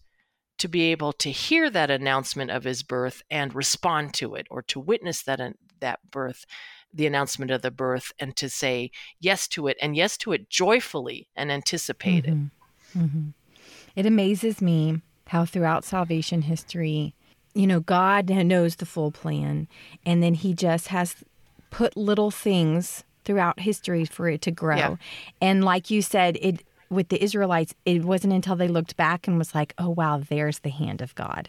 to 0.59 0.69
be 0.69 0.93
able 0.93 1.13
to 1.13 1.31
hear 1.31 1.71
that 1.71 1.91
announcement 1.91 2.51
of 2.51 2.65
his 2.65 2.83
birth 2.83 3.23
and 3.31 3.55
respond 3.55 4.15
to 4.15 4.35
it 4.35 4.47
or 4.51 4.63
to 4.63 4.79
witness 4.79 5.23
that 5.23 5.41
that 5.81 5.99
birth 6.11 6.45
the 6.95 7.07
announcement 7.07 7.51
of 7.51 7.63
the 7.63 7.71
birth 7.71 8.13
and 8.19 8.37
to 8.37 8.49
say 8.49 8.91
yes 9.21 9.49
to 9.49 9.67
it 9.67 9.77
and 9.81 9.97
yes 9.97 10.17
to 10.19 10.33
it 10.33 10.49
joyfully 10.51 11.29
and 11.37 11.51
anticipate 11.51 12.25
mm-hmm. 12.25 12.47
it. 12.47 12.99
Mm-hmm. 12.99 13.29
It 13.97 14.07
amazes 14.07 14.61
me 14.61 15.01
how 15.29 15.45
throughout 15.45 15.85
salvation 15.85 16.43
history, 16.43 17.15
you 17.55 17.67
know, 17.67 17.81
God 17.81 18.29
knows 18.29 18.77
the 18.77 18.87
full 18.87 19.11
plan, 19.11 19.69
and 20.05 20.23
then 20.23 20.35
He 20.35 20.55
just 20.55 20.89
has 20.89 21.17
put 21.71 21.97
little 21.97 22.31
things 22.31 23.05
throughout 23.25 23.61
history 23.61 24.05
for 24.05 24.29
it 24.29 24.43
to 24.43 24.51
grow. 24.51 24.77
Yeah. 24.77 24.97
And 25.41 25.65
like 25.65 25.91
you 25.91 26.03
said, 26.03 26.37
it 26.41 26.63
with 26.91 27.09
the 27.09 27.23
Israelites, 27.23 27.75
it 27.87 28.05
wasn't 28.05 28.35
until 28.35 28.57
they 28.57 28.69
looked 28.69 28.97
back 28.97 29.27
and 29.27 29.39
was 29.39 29.55
like, 29.55 29.75
"Oh 29.79 29.91
wow, 29.91 30.19
there's 30.29 30.61
the 30.61 30.71
hand 30.71 31.01
of 31.01 31.15
God." 31.15 31.49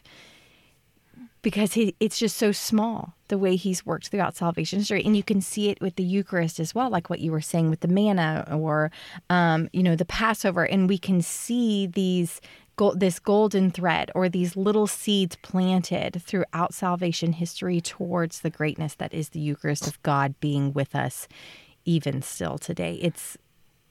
Because 1.44 1.74
he, 1.74 1.94
it's 2.00 2.18
just 2.18 2.38
so 2.38 2.52
small 2.52 3.14
the 3.28 3.38
way 3.38 3.56
he's 3.56 3.86
worked 3.86 4.08
throughout 4.08 4.36
salvation 4.36 4.80
history. 4.80 5.04
And 5.04 5.16
you 5.16 5.24
can 5.24 5.42
see 5.42 5.70
it 5.70 5.80
with 5.82 5.98
the 5.98 6.04
eucharist 6.04 6.60
as 6.60 6.74
well 6.74 6.90
like 6.90 7.10
what 7.10 7.20
you 7.20 7.32
were 7.32 7.42
saying 7.42 7.70
with 7.70 7.82
the 7.82 7.88
manna 7.88 8.48
or 8.52 8.90
um, 9.30 9.70
you 9.72 9.84
know 9.84 9.96
the 9.96 10.06
passover. 10.06 10.64
And 10.64 10.90
we 10.90 10.98
can 10.98 11.22
see 11.22 11.86
these 11.86 12.42
this 12.96 13.20
golden 13.20 13.70
thread 13.70 14.10
or 14.16 14.28
these 14.28 14.56
little 14.56 14.88
seeds 14.88 15.36
planted 15.44 16.20
throughout 16.24 16.74
salvation 16.74 17.34
history 17.34 17.80
towards 17.80 18.42
the 18.42 18.50
greatness 18.50 18.96
that 18.96 19.14
is 19.14 19.30
the 19.30 19.40
eucharist 19.40 19.86
of 19.86 20.02
god 20.02 20.34
being 20.40 20.74
with 20.74 20.96
us 20.96 21.28
even 21.86 22.24
still 22.24 22.58
today. 22.58 22.98
It's 23.02 23.38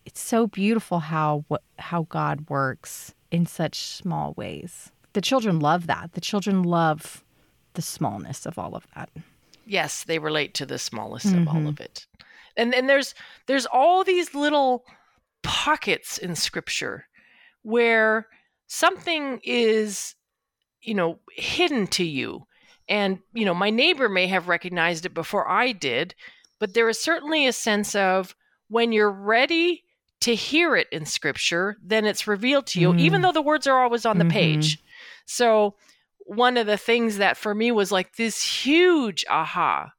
it's 0.04 0.20
so 0.20 0.46
beautiful 0.46 0.98
how 0.98 1.44
how 1.78 2.06
god 2.08 2.48
works 2.48 3.14
in 3.30 3.46
such 3.46 3.78
small 3.78 4.32
ways. 4.36 4.90
The 5.12 5.20
children 5.20 5.60
love 5.60 5.86
that. 5.86 6.12
The 6.14 6.20
children 6.20 6.62
love 6.62 7.22
the 7.74 7.82
smallness 7.82 8.46
of 8.46 8.58
all 8.58 8.74
of 8.74 8.86
that. 8.94 9.10
Yes, 9.66 10.04
they 10.04 10.18
relate 10.18 10.54
to 10.54 10.66
the 10.66 10.78
smallest 10.78 11.26
mm-hmm. 11.26 11.42
of 11.42 11.48
all 11.48 11.54
mm-hmm. 11.54 11.68
of 11.68 11.80
it. 11.80 12.06
And 12.56 12.74
and 12.74 12.88
there's 12.88 13.14
there's 13.46 13.66
all 13.66 14.04
these 14.04 14.34
little 14.34 14.84
pockets 15.42 16.18
in 16.18 16.34
scripture 16.36 17.06
where 17.62 18.26
something 18.66 19.40
is 19.44 20.14
you 20.82 20.94
know 20.94 21.18
hidden 21.32 21.86
to 21.86 22.04
you 22.04 22.46
and 22.88 23.18
you 23.32 23.44
know 23.44 23.54
my 23.54 23.70
neighbor 23.70 24.08
may 24.08 24.26
have 24.26 24.48
recognized 24.48 25.06
it 25.06 25.14
before 25.14 25.48
I 25.48 25.72
did 25.72 26.14
but 26.58 26.74
there 26.74 26.88
is 26.88 26.98
certainly 26.98 27.46
a 27.46 27.52
sense 27.52 27.94
of 27.94 28.34
when 28.68 28.92
you're 28.92 29.10
ready 29.10 29.84
to 30.20 30.34
hear 30.34 30.76
it 30.76 30.88
in 30.92 31.04
scripture 31.04 31.76
then 31.82 32.04
it's 32.04 32.26
revealed 32.26 32.66
to 32.68 32.80
you 32.80 32.92
mm. 32.92 33.00
even 33.00 33.22
though 33.22 33.32
the 33.32 33.42
words 33.42 33.66
are 33.66 33.82
always 33.82 34.06
on 34.06 34.18
the 34.18 34.24
mm-hmm. 34.24 34.32
page 34.32 34.82
so 35.26 35.74
one 36.26 36.56
of 36.56 36.66
the 36.66 36.76
things 36.76 37.18
that 37.18 37.36
for 37.36 37.54
me 37.54 37.72
was 37.72 37.92
like 37.92 38.16
this 38.16 38.42
huge 38.42 39.24
aha 39.28 39.92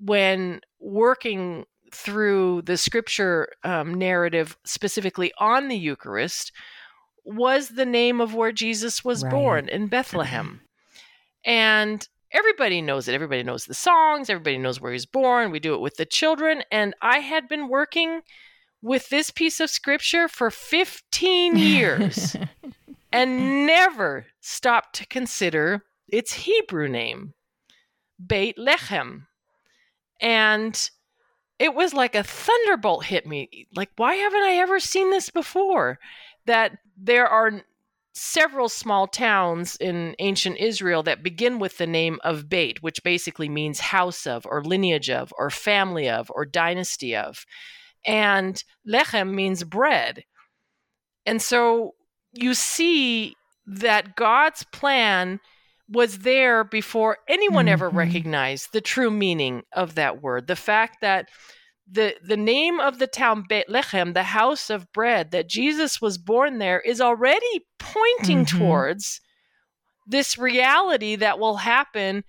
when 0.00 0.60
working 0.80 1.64
through 1.92 2.62
the 2.62 2.76
scripture 2.76 3.48
um, 3.62 3.94
narrative 3.94 4.56
specifically 4.64 5.32
on 5.38 5.68
the 5.68 5.76
Eucharist 5.76 6.52
was 7.24 7.70
the 7.70 7.86
name 7.86 8.20
of 8.20 8.34
where 8.34 8.52
Jesus 8.52 9.04
was 9.04 9.22
right. 9.22 9.30
born 9.30 9.68
in 9.68 9.88
Bethlehem. 9.88 10.60
And 11.46 12.08
everybody 12.32 12.80
knows 12.80 13.06
it. 13.06 13.14
Everybody 13.14 13.42
knows 13.42 13.66
the 13.66 13.74
songs. 13.74 14.30
Everybody 14.30 14.56
knows 14.56 14.80
where 14.80 14.92
he's 14.92 15.04
born. 15.04 15.50
We 15.50 15.60
do 15.60 15.74
it 15.74 15.80
with 15.82 15.96
the 15.96 16.06
children. 16.06 16.62
And 16.72 16.94
I 17.02 17.18
had 17.18 17.48
been 17.48 17.68
working 17.68 18.22
with 18.80 19.10
this 19.10 19.30
piece 19.30 19.60
of 19.60 19.68
scripture 19.68 20.26
for 20.26 20.50
15 20.50 21.56
years. 21.56 22.34
and 23.14 23.64
never 23.64 24.26
stopped 24.40 24.96
to 24.96 25.06
consider 25.06 25.84
its 26.08 26.32
Hebrew 26.32 26.88
name, 26.88 27.32
Beit 28.24 28.58
Lechem. 28.58 29.26
And 30.20 30.90
it 31.60 31.76
was 31.76 31.94
like 31.94 32.16
a 32.16 32.24
thunderbolt 32.24 33.04
hit 33.04 33.24
me. 33.24 33.68
Like, 33.74 33.90
why 33.96 34.14
haven't 34.16 34.42
I 34.42 34.54
ever 34.54 34.80
seen 34.80 35.10
this 35.10 35.30
before? 35.30 36.00
That 36.46 36.72
there 36.96 37.28
are 37.28 37.62
several 38.14 38.68
small 38.68 39.06
towns 39.06 39.76
in 39.76 40.16
ancient 40.18 40.56
Israel 40.58 41.04
that 41.04 41.22
begin 41.22 41.60
with 41.60 41.78
the 41.78 41.86
name 41.86 42.18
of 42.24 42.48
Beit, 42.48 42.82
which 42.82 43.02
basically 43.04 43.48
means 43.48 43.78
house 43.78 44.26
of, 44.26 44.44
or 44.44 44.64
lineage 44.64 45.08
of, 45.08 45.32
or 45.38 45.50
family 45.50 46.08
of, 46.08 46.32
or 46.34 46.44
dynasty 46.44 47.14
of. 47.14 47.46
And 48.04 48.62
Lechem 48.88 49.34
means 49.34 49.62
bread. 49.62 50.24
And 51.24 51.40
so 51.40 51.94
you 52.34 52.54
see 52.54 53.36
that 53.66 54.16
God's 54.16 54.64
plan 54.64 55.40
was 55.88 56.18
there 56.20 56.64
before 56.64 57.18
anyone 57.28 57.66
mm-hmm. 57.66 57.72
ever 57.72 57.88
recognized 57.88 58.72
the 58.72 58.80
true 58.80 59.10
meaning 59.10 59.62
of 59.72 59.94
that 59.94 60.22
word. 60.22 60.46
The 60.46 60.56
fact 60.56 61.00
that 61.00 61.28
the 61.90 62.14
the 62.26 62.36
name 62.36 62.80
of 62.80 62.98
the 62.98 63.06
town 63.06 63.44
Bethlehem, 63.48 64.14
the 64.14 64.22
house 64.22 64.70
of 64.70 64.90
bread, 64.92 65.30
that 65.32 65.48
Jesus 65.48 66.00
was 66.00 66.16
born 66.16 66.58
there 66.58 66.80
is 66.80 67.00
already 67.00 67.66
pointing 67.78 68.44
mm-hmm. 68.44 68.58
towards 68.58 69.20
this 70.06 70.38
reality 70.38 71.16
that 71.16 71.38
will 71.38 71.56
happen 71.56 72.24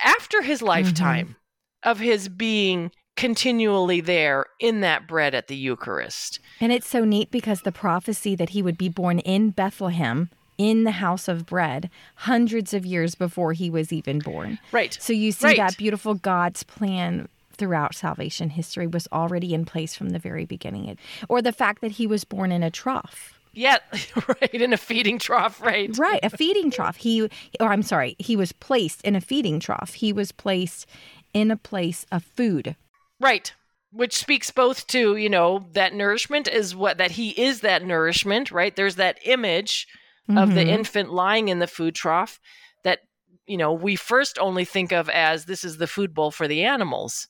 after 0.00 0.42
his 0.42 0.58
mm-hmm. 0.58 0.68
lifetime 0.68 1.26
mm-hmm. 1.26 1.90
of 1.90 1.98
his 1.98 2.28
being 2.28 2.90
continually 3.16 4.00
there 4.00 4.46
in 4.58 4.80
that 4.80 5.06
bread 5.06 5.34
at 5.34 5.48
the 5.48 5.56
Eucharist. 5.56 6.40
And 6.60 6.72
it's 6.72 6.88
so 6.88 7.04
neat 7.04 7.30
because 7.30 7.62
the 7.62 7.72
prophecy 7.72 8.34
that 8.34 8.50
he 8.50 8.62
would 8.62 8.78
be 8.78 8.88
born 8.88 9.18
in 9.20 9.50
Bethlehem 9.50 10.30
in 10.60 10.84
the 10.84 10.90
house 10.90 11.26
of 11.26 11.46
bread 11.46 11.88
hundreds 12.16 12.74
of 12.74 12.84
years 12.84 13.14
before 13.14 13.54
he 13.54 13.70
was 13.70 13.92
even 13.92 14.18
born. 14.18 14.58
Right. 14.72 14.96
So 15.00 15.12
you 15.12 15.32
see 15.32 15.46
right. 15.46 15.56
that 15.56 15.78
beautiful 15.78 16.14
God's 16.14 16.62
plan 16.62 17.28
throughout 17.52 17.94
salvation 17.94 18.50
history 18.50 18.86
was 18.86 19.06
already 19.12 19.54
in 19.54 19.64
place 19.64 19.94
from 19.94 20.10
the 20.10 20.18
very 20.18 20.44
beginning. 20.44 20.96
Or 21.28 21.40
the 21.40 21.52
fact 21.52 21.80
that 21.80 21.92
he 21.92 22.06
was 22.06 22.24
born 22.24 22.52
in 22.52 22.62
a 22.62 22.70
trough. 22.70 23.38
Yeah, 23.52 23.78
right, 24.28 24.54
in 24.54 24.72
a 24.72 24.76
feeding 24.76 25.18
trough, 25.18 25.60
right. 25.60 25.90
Right, 25.98 26.20
a 26.22 26.30
feeding 26.30 26.70
trough. 26.70 26.96
He 26.96 27.28
or 27.58 27.66
I'm 27.68 27.82
sorry, 27.82 28.16
he 28.18 28.36
was 28.36 28.52
placed 28.52 29.02
in 29.02 29.16
a 29.16 29.20
feeding 29.20 29.60
trough. 29.60 29.94
He 29.94 30.12
was 30.12 30.30
placed 30.30 30.86
in 31.34 31.50
a 31.50 31.56
place 31.56 32.06
of 32.12 32.22
food 32.22 32.76
Right. 33.20 33.52
Which 33.92 34.16
speaks 34.16 34.50
both 34.50 34.86
to, 34.88 35.16
you 35.16 35.28
know, 35.28 35.66
that 35.72 35.94
nourishment 35.94 36.48
is 36.48 36.74
what 36.74 36.98
that 36.98 37.12
he 37.12 37.30
is 37.30 37.60
that 37.60 37.84
nourishment, 37.84 38.50
right? 38.50 38.74
There's 38.74 38.96
that 38.96 39.18
image 39.24 39.86
mm-hmm. 40.28 40.38
of 40.38 40.54
the 40.54 40.62
mm-hmm. 40.62 40.70
infant 40.70 41.12
lying 41.12 41.48
in 41.48 41.58
the 41.58 41.66
food 41.66 41.94
trough 41.94 42.40
that, 42.82 43.00
you 43.46 43.56
know, 43.56 43.72
we 43.72 43.96
first 43.96 44.38
only 44.38 44.64
think 44.64 44.92
of 44.92 45.08
as 45.08 45.44
this 45.44 45.64
is 45.64 45.76
the 45.76 45.86
food 45.86 46.14
bowl 46.14 46.30
for 46.30 46.48
the 46.48 46.64
animals. 46.64 47.28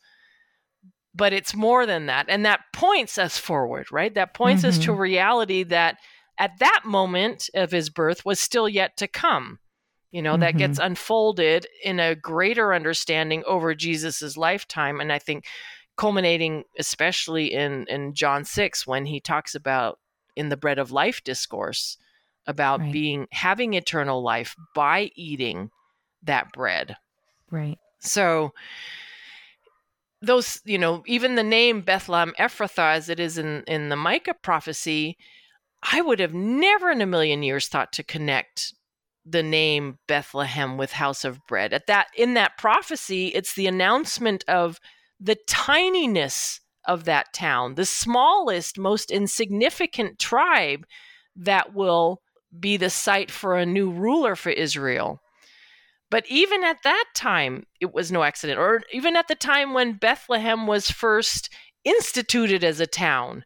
But 1.12 1.32
it's 1.32 1.56
more 1.56 1.86
than 1.86 2.06
that. 2.06 2.26
And 2.28 2.46
that 2.46 2.60
points 2.72 3.18
us 3.18 3.36
forward, 3.36 3.90
right? 3.90 4.14
That 4.14 4.34
points 4.34 4.62
mm-hmm. 4.62 4.68
us 4.68 4.78
to 4.84 4.92
mm-hmm. 4.92 5.00
reality 5.00 5.62
that 5.64 5.96
at 6.38 6.58
that 6.60 6.82
moment 6.84 7.50
of 7.54 7.72
his 7.72 7.90
birth 7.90 8.24
was 8.24 8.38
still 8.38 8.68
yet 8.68 8.96
to 8.98 9.08
come 9.08 9.58
you 10.10 10.22
know 10.22 10.32
mm-hmm. 10.32 10.40
that 10.40 10.56
gets 10.56 10.78
mm-hmm. 10.78 10.88
unfolded 10.88 11.66
in 11.84 12.00
a 12.00 12.14
greater 12.14 12.74
understanding 12.74 13.42
over 13.46 13.74
jesus's 13.74 14.36
lifetime 14.36 15.00
and 15.00 15.12
i 15.12 15.18
think 15.18 15.44
culminating 16.00 16.64
especially 16.78 17.52
in 17.52 17.84
in 17.88 18.14
John 18.14 18.42
6 18.42 18.86
when 18.86 19.04
he 19.04 19.20
talks 19.20 19.54
about 19.54 19.98
in 20.34 20.48
the 20.48 20.56
bread 20.56 20.78
of 20.78 20.90
life 20.90 21.22
discourse 21.24 21.98
about 22.46 22.80
right. 22.80 22.90
being 22.90 23.26
having 23.32 23.74
eternal 23.74 24.22
life 24.22 24.56
by 24.74 25.10
eating 25.14 25.68
that 26.22 26.50
bread. 26.52 26.96
Right. 27.50 27.76
So 27.98 28.52
those, 30.22 30.62
you 30.64 30.78
know, 30.78 31.02
even 31.06 31.34
the 31.34 31.42
name 31.42 31.82
Bethlehem 31.82 32.32
Ephrathah 32.38 32.94
as 32.94 33.10
it 33.10 33.20
is 33.20 33.36
in 33.36 33.62
in 33.66 33.90
the 33.90 33.96
Micah 33.96 34.36
prophecy, 34.40 35.18
I 35.82 36.00
would 36.00 36.18
have 36.18 36.32
never 36.32 36.90
in 36.90 37.02
a 37.02 37.06
million 37.06 37.42
years 37.42 37.68
thought 37.68 37.92
to 37.92 38.02
connect 38.02 38.72
the 39.26 39.42
name 39.42 39.98
Bethlehem 40.08 40.78
with 40.78 40.92
house 40.92 41.26
of 41.26 41.46
bread. 41.46 41.74
At 41.74 41.88
that 41.88 42.06
in 42.16 42.32
that 42.34 42.56
prophecy, 42.56 43.26
it's 43.28 43.52
the 43.52 43.66
announcement 43.66 44.46
of 44.48 44.80
the 45.20 45.36
tininess 45.46 46.60
of 46.86 47.04
that 47.04 47.32
town, 47.32 47.74
the 47.74 47.84
smallest, 47.84 48.78
most 48.78 49.10
insignificant 49.10 50.18
tribe 50.18 50.86
that 51.36 51.74
will 51.74 52.22
be 52.58 52.76
the 52.76 52.90
site 52.90 53.30
for 53.30 53.56
a 53.56 53.66
new 53.66 53.90
ruler 53.90 54.34
for 54.34 54.50
Israel. 54.50 55.20
But 56.10 56.24
even 56.28 56.64
at 56.64 56.82
that 56.82 57.04
time, 57.14 57.66
it 57.80 57.94
was 57.94 58.10
no 58.10 58.24
accident. 58.24 58.58
Or 58.58 58.82
even 58.92 59.14
at 59.14 59.28
the 59.28 59.36
time 59.36 59.74
when 59.74 59.92
Bethlehem 59.92 60.66
was 60.66 60.90
first 60.90 61.50
instituted 61.84 62.64
as 62.64 62.80
a 62.80 62.86
town, 62.86 63.44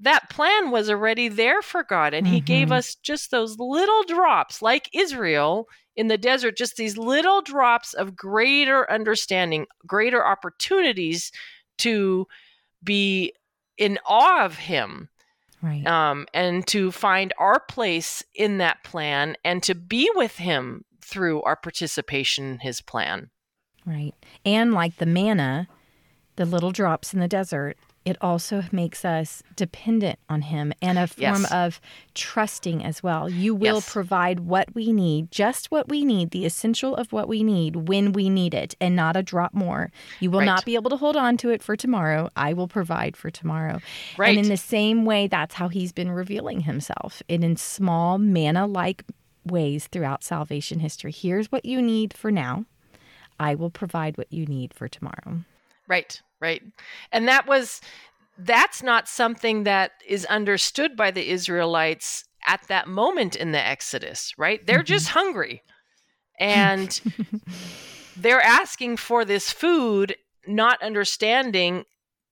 that 0.00 0.28
plan 0.28 0.70
was 0.70 0.90
already 0.90 1.28
there 1.28 1.62
for 1.62 1.82
God. 1.82 2.12
And 2.12 2.26
mm-hmm. 2.26 2.34
He 2.34 2.40
gave 2.40 2.66
mm-hmm. 2.66 2.74
us 2.74 2.96
just 2.96 3.30
those 3.30 3.58
little 3.58 4.02
drops, 4.04 4.60
like 4.60 4.90
Israel 4.92 5.66
in 5.96 6.08
the 6.08 6.18
desert, 6.18 6.56
just 6.56 6.76
these 6.76 6.98
little 6.98 7.40
drops 7.40 7.94
of 7.94 8.14
greater 8.14 8.90
understanding, 8.90 9.66
greater 9.86 10.24
opportunities 10.24 11.32
to 11.78 12.26
be 12.82 13.32
in 13.78 13.98
awe 14.06 14.44
of 14.44 14.56
Him. 14.56 15.08
Right. 15.62 15.86
Um, 15.86 16.26
and 16.34 16.66
to 16.68 16.92
find 16.92 17.32
our 17.38 17.58
place 17.58 18.22
in 18.34 18.58
that 18.58 18.84
plan 18.84 19.36
and 19.42 19.62
to 19.64 19.74
be 19.74 20.08
with 20.14 20.36
Him 20.36 20.84
through 21.00 21.42
our 21.42 21.56
participation 21.56 22.44
in 22.52 22.58
His 22.58 22.80
plan. 22.82 23.30
Right. 23.86 24.14
And 24.44 24.74
like 24.74 24.98
the 24.98 25.06
manna, 25.06 25.66
the 26.36 26.44
little 26.44 26.72
drops 26.72 27.14
in 27.14 27.20
the 27.20 27.28
desert, 27.28 27.78
it 28.06 28.16
also 28.20 28.62
makes 28.70 29.04
us 29.04 29.42
dependent 29.56 30.18
on 30.28 30.42
him 30.42 30.72
and 30.80 30.96
a 30.96 31.06
form 31.06 31.42
yes. 31.42 31.52
of 31.52 31.80
trusting 32.14 32.82
as 32.82 33.02
well. 33.02 33.28
You 33.28 33.54
will 33.54 33.76
yes. 33.76 33.92
provide 33.92 34.40
what 34.40 34.74
we 34.74 34.92
need, 34.92 35.30
just 35.30 35.70
what 35.70 35.88
we 35.88 36.04
need, 36.04 36.30
the 36.30 36.46
essential 36.46 36.94
of 36.94 37.12
what 37.12 37.28
we 37.28 37.42
need 37.42 37.88
when 37.88 38.12
we 38.12 38.30
need 38.30 38.54
it, 38.54 38.74
and 38.80 38.94
not 38.94 39.16
a 39.16 39.22
drop 39.22 39.52
more. 39.52 39.90
You 40.20 40.30
will 40.30 40.38
right. 40.38 40.46
not 40.46 40.64
be 40.64 40.76
able 40.76 40.90
to 40.90 40.96
hold 40.96 41.16
on 41.16 41.36
to 41.38 41.50
it 41.50 41.62
for 41.62 41.76
tomorrow. 41.76 42.30
I 42.36 42.52
will 42.52 42.68
provide 42.68 43.16
for 43.16 43.30
tomorrow. 43.30 43.80
Right. 44.16 44.30
And 44.30 44.38
in 44.38 44.48
the 44.48 44.56
same 44.56 45.04
way, 45.04 45.26
that's 45.26 45.56
how 45.56 45.68
he's 45.68 45.92
been 45.92 46.12
revealing 46.12 46.60
himself 46.60 47.22
and 47.28 47.42
in 47.42 47.56
small 47.56 48.18
manna 48.18 48.66
like 48.66 49.04
ways 49.44 49.88
throughout 49.88 50.22
salvation 50.22 50.78
history. 50.78 51.10
Here's 51.10 51.50
what 51.50 51.64
you 51.64 51.82
need 51.82 52.14
for 52.14 52.30
now. 52.30 52.64
I 53.38 53.54
will 53.54 53.70
provide 53.70 54.16
what 54.16 54.32
you 54.32 54.46
need 54.46 54.72
for 54.72 54.88
tomorrow. 54.88 55.40
Right, 55.88 56.20
right. 56.40 56.62
And 57.12 57.28
that 57.28 57.46
was 57.46 57.80
that's 58.38 58.82
not 58.82 59.08
something 59.08 59.64
that 59.64 59.92
is 60.06 60.24
understood 60.26 60.96
by 60.96 61.10
the 61.10 61.30
Israelites 61.30 62.24
at 62.46 62.62
that 62.68 62.86
moment 62.86 63.34
in 63.34 63.52
the 63.52 63.64
Exodus, 63.64 64.32
right? 64.38 64.64
They're 64.66 64.78
mm-hmm. 64.78 64.86
just 64.86 65.08
hungry. 65.08 65.62
And 66.38 67.00
they're 68.16 68.42
asking 68.42 68.98
for 68.98 69.24
this 69.24 69.50
food, 69.50 70.16
not 70.46 70.82
understanding 70.82 71.84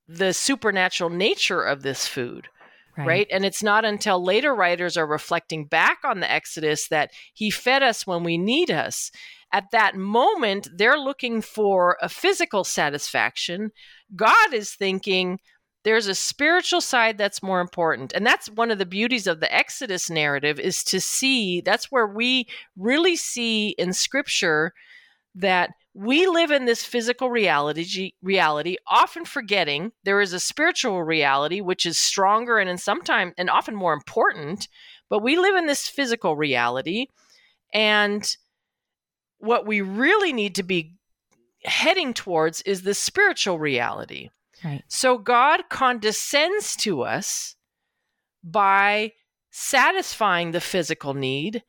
the 0.07 0.33
supernatural 0.33 1.11
nature 1.11 1.63
of 1.63 1.83
this 1.83 2.07
food. 2.07 2.49
Right. 2.97 3.07
right. 3.07 3.27
And 3.33 3.45
it's 3.45 3.63
not 3.63 3.85
until 3.85 4.23
later 4.23 4.55
writers 4.55 4.97
are 4.97 5.07
reflecting 5.07 5.67
back 5.67 5.99
on 6.05 6.21
the 6.21 6.31
Exodus 6.31 6.87
that 6.89 7.11
he 7.33 7.51
fed 7.51 7.83
us 7.83 8.07
when 8.07 8.23
we 8.23 8.39
need 8.39 8.71
us. 8.71 9.11
At 9.55 9.71
that 9.71 9.95
moment, 9.95 10.67
they're 10.77 10.99
looking 10.99 11.41
for 11.41 11.97
a 12.03 12.09
physical 12.09 12.65
satisfaction. 12.65 13.71
God 14.17 14.53
is 14.53 14.73
thinking, 14.73 15.39
there's 15.85 16.09
a 16.09 16.15
spiritual 16.17 16.81
side 16.81 17.19
that's 17.19 17.41
more 17.41 17.61
important 17.61 18.13
and 18.15 18.27
that's 18.27 18.51
one 18.51 18.73
of 18.73 18.79
the 18.79 18.87
beauties 18.87 19.29
of 19.29 19.39
the 19.39 19.55
exodus 19.55 20.11
narrative 20.11 20.59
is 20.59 20.83
to 20.83 21.01
see 21.01 21.61
that's 21.61 21.93
where 21.93 22.07
we 22.07 22.49
really 22.77 23.15
see 23.15 23.69
in 23.79 23.93
scripture 23.93 24.73
that 25.35 25.71
we 25.93 26.27
live 26.27 26.51
in 26.51 26.65
this 26.65 26.83
physical 26.83 27.29
reality 27.29 28.13
reality 28.23 28.77
often 28.87 29.27
forgetting 29.27 29.93
there 30.05 30.23
is 30.23 30.33
a 30.33 30.41
spiritual 30.41 31.03
reality 31.05 31.61
which 31.61 31.85
is 31.85 31.99
stronger 31.99 32.59
and 32.59 32.71
in 32.71 32.79
sometimes 32.79 33.35
and 33.37 33.51
often 33.51 33.75
more 33.75 33.93
important 33.93 34.69
but 35.11 35.23
we 35.23 35.37
live 35.37 35.55
in 35.55 35.67
this 35.67 35.87
physical 35.87 36.35
reality 36.35 37.07
and 37.75 38.39
what 39.39 39.67
we 39.67 39.81
really 39.81 40.33
need 40.33 40.55
to 40.57 40.63
be 40.63 40.97
heading 41.65 42.15
towards 42.15 42.63
is 42.63 42.83
the 42.83 42.95
spiritual 42.95 43.59
reality 43.59 44.31
Right. 44.65 44.83
So 44.89 45.19
God 45.19 45.65
condescends 45.69 46.75
to 46.77 47.03
us 47.03 47.57
by 48.43 49.13
satisfying 49.51 50.53
the 50.53 50.61
physical 50.61 51.13
need, 51.13 51.63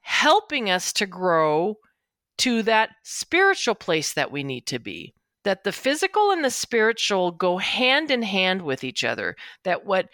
helping 0.00 0.68
us 0.68 0.92
to 0.94 1.06
grow 1.06 1.76
to 2.38 2.62
that 2.64 2.90
spiritual 3.04 3.76
place 3.76 4.12
that 4.14 4.32
we 4.32 4.42
need 4.42 4.66
to 4.66 4.80
be. 4.80 5.14
That 5.44 5.62
the 5.62 5.72
physical 5.72 6.32
and 6.32 6.44
the 6.44 6.50
spiritual 6.50 7.30
go 7.30 7.58
hand 7.58 8.10
in 8.10 8.22
hand 8.22 8.62
with 8.62 8.82
each 8.82 9.04
other. 9.04 9.36
That 9.62 9.84
what 9.84 10.08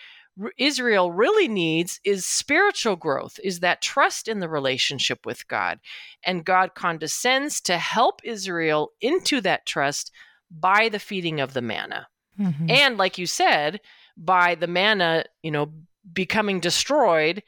Israel 0.58 1.12
really 1.12 1.48
needs 1.48 2.00
is 2.04 2.26
spiritual 2.26 2.96
growth, 2.96 3.38
is 3.42 3.60
that 3.60 3.82
trust 3.82 4.28
in 4.28 4.40
the 4.40 4.48
relationship 4.48 5.26
with 5.26 5.46
God. 5.48 5.78
And 6.24 6.44
God 6.44 6.74
condescends 6.74 7.60
to 7.62 7.78
help 7.78 8.20
Israel 8.24 8.92
into 9.00 9.40
that 9.42 9.66
trust 9.66 10.10
by 10.50 10.88
the 10.88 10.98
feeding 10.98 11.40
of 11.40 11.54
the 11.54 11.62
manna. 11.62 12.08
Mm-hmm. 12.38 12.70
And 12.70 12.96
like 12.98 13.18
you 13.18 13.26
said, 13.26 13.80
by 14.16 14.54
the 14.54 14.66
manna, 14.66 15.24
you 15.42 15.50
know, 15.50 15.72
becoming 16.12 16.60
destroyed 16.60 17.42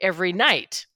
every 0.00 0.32
night 0.32 0.86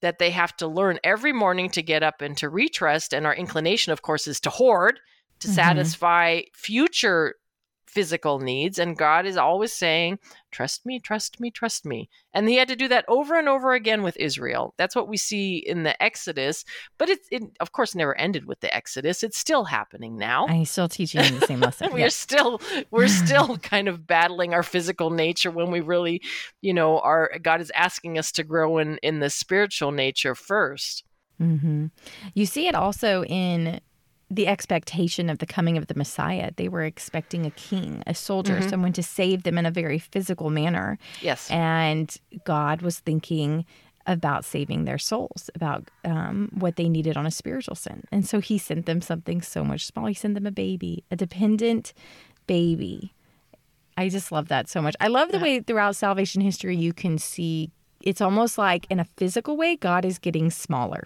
that 0.00 0.18
they 0.18 0.30
have 0.30 0.56
to 0.56 0.66
learn 0.66 0.98
every 1.04 1.32
morning 1.32 1.70
to 1.70 1.82
get 1.82 2.02
up 2.02 2.20
and 2.20 2.36
to 2.36 2.50
retrust 2.50 3.16
and 3.16 3.26
our 3.26 3.34
inclination 3.34 3.92
of 3.92 4.02
course 4.02 4.26
is 4.26 4.40
to 4.40 4.50
hoard 4.50 4.98
to 5.40 5.48
mm-hmm. 5.48 5.54
satisfy 5.54 6.40
future 6.54 7.34
physical 7.92 8.38
needs. 8.38 8.78
And 8.78 8.96
God 8.96 9.26
is 9.26 9.36
always 9.36 9.72
saying, 9.72 10.18
Trust 10.50 10.84
me, 10.84 11.00
trust 11.00 11.40
me, 11.40 11.50
trust 11.50 11.86
me. 11.86 12.10
And 12.34 12.48
he 12.48 12.56
had 12.56 12.68
to 12.68 12.76
do 12.76 12.88
that 12.88 13.06
over 13.08 13.38
and 13.38 13.48
over 13.48 13.72
again 13.72 14.02
with 14.02 14.16
Israel. 14.18 14.74
That's 14.76 14.94
what 14.94 15.08
we 15.08 15.16
see 15.16 15.56
in 15.56 15.82
the 15.82 16.00
Exodus. 16.02 16.64
But 16.98 17.08
it, 17.08 17.20
it 17.30 17.42
of 17.60 17.72
course, 17.72 17.94
never 17.94 18.16
ended 18.18 18.46
with 18.46 18.60
the 18.60 18.74
Exodus. 18.74 19.22
It's 19.22 19.38
still 19.38 19.64
happening 19.64 20.18
now. 20.18 20.46
And 20.46 20.56
he's 20.56 20.70
still 20.70 20.88
teaching 20.88 21.38
the 21.38 21.46
same 21.46 21.60
lesson. 21.60 21.90
we're 21.92 22.10
still 22.10 22.60
we're 22.90 23.08
still 23.24 23.56
kind 23.58 23.88
of 23.88 24.06
battling 24.06 24.52
our 24.52 24.62
physical 24.62 25.10
nature 25.10 25.50
when 25.50 25.70
we 25.70 25.80
really, 25.80 26.22
you 26.60 26.74
know, 26.74 26.98
our 27.00 27.30
God 27.42 27.60
is 27.60 27.72
asking 27.74 28.18
us 28.18 28.32
to 28.32 28.44
grow 28.44 28.78
in 28.78 28.98
in 29.02 29.20
the 29.20 29.30
spiritual 29.30 29.92
nature 29.92 30.34
1st 30.34 31.02
mm-hmm. 31.40 31.86
You 32.34 32.46
see 32.46 32.68
it 32.68 32.74
also 32.74 33.24
in 33.24 33.80
the 34.32 34.48
expectation 34.48 35.28
of 35.28 35.38
the 35.38 35.46
coming 35.46 35.76
of 35.76 35.88
the 35.88 35.94
Messiah. 35.94 36.50
They 36.56 36.68
were 36.68 36.84
expecting 36.84 37.44
a 37.44 37.50
king, 37.50 38.02
a 38.06 38.14
soldier, 38.14 38.56
mm-hmm. 38.58 38.70
someone 38.70 38.92
to 38.94 39.02
save 39.02 39.42
them 39.42 39.58
in 39.58 39.66
a 39.66 39.70
very 39.70 39.98
physical 39.98 40.48
manner. 40.48 40.98
Yes. 41.20 41.50
And 41.50 42.16
God 42.44 42.80
was 42.80 42.98
thinking 42.98 43.66
about 44.06 44.46
saving 44.46 44.84
their 44.84 44.98
souls, 44.98 45.50
about 45.54 45.90
um, 46.06 46.50
what 46.54 46.76
they 46.76 46.88
needed 46.88 47.16
on 47.16 47.26
a 47.26 47.30
spiritual 47.30 47.76
sense. 47.76 48.06
And 48.10 48.26
so 48.26 48.40
he 48.40 48.56
sent 48.56 48.86
them 48.86 49.02
something 49.02 49.42
so 49.42 49.62
much 49.62 49.86
small. 49.86 50.06
He 50.06 50.14
sent 50.14 50.34
them 50.34 50.46
a 50.46 50.50
baby, 50.50 51.04
a 51.10 51.16
dependent 51.16 51.92
baby. 52.46 53.12
I 53.98 54.08
just 54.08 54.32
love 54.32 54.48
that 54.48 54.68
so 54.70 54.80
much. 54.80 54.96
I 54.98 55.08
love 55.08 55.30
the 55.30 55.38
way 55.38 55.60
throughout 55.60 55.94
salvation 55.94 56.40
history 56.40 56.74
you 56.74 56.94
can 56.94 57.18
see 57.18 57.70
it's 58.00 58.20
almost 58.20 58.58
like 58.58 58.86
in 58.90 58.98
a 58.98 59.04
physical 59.16 59.56
way, 59.56 59.76
God 59.76 60.04
is 60.04 60.18
getting 60.18 60.50
smaller 60.50 61.04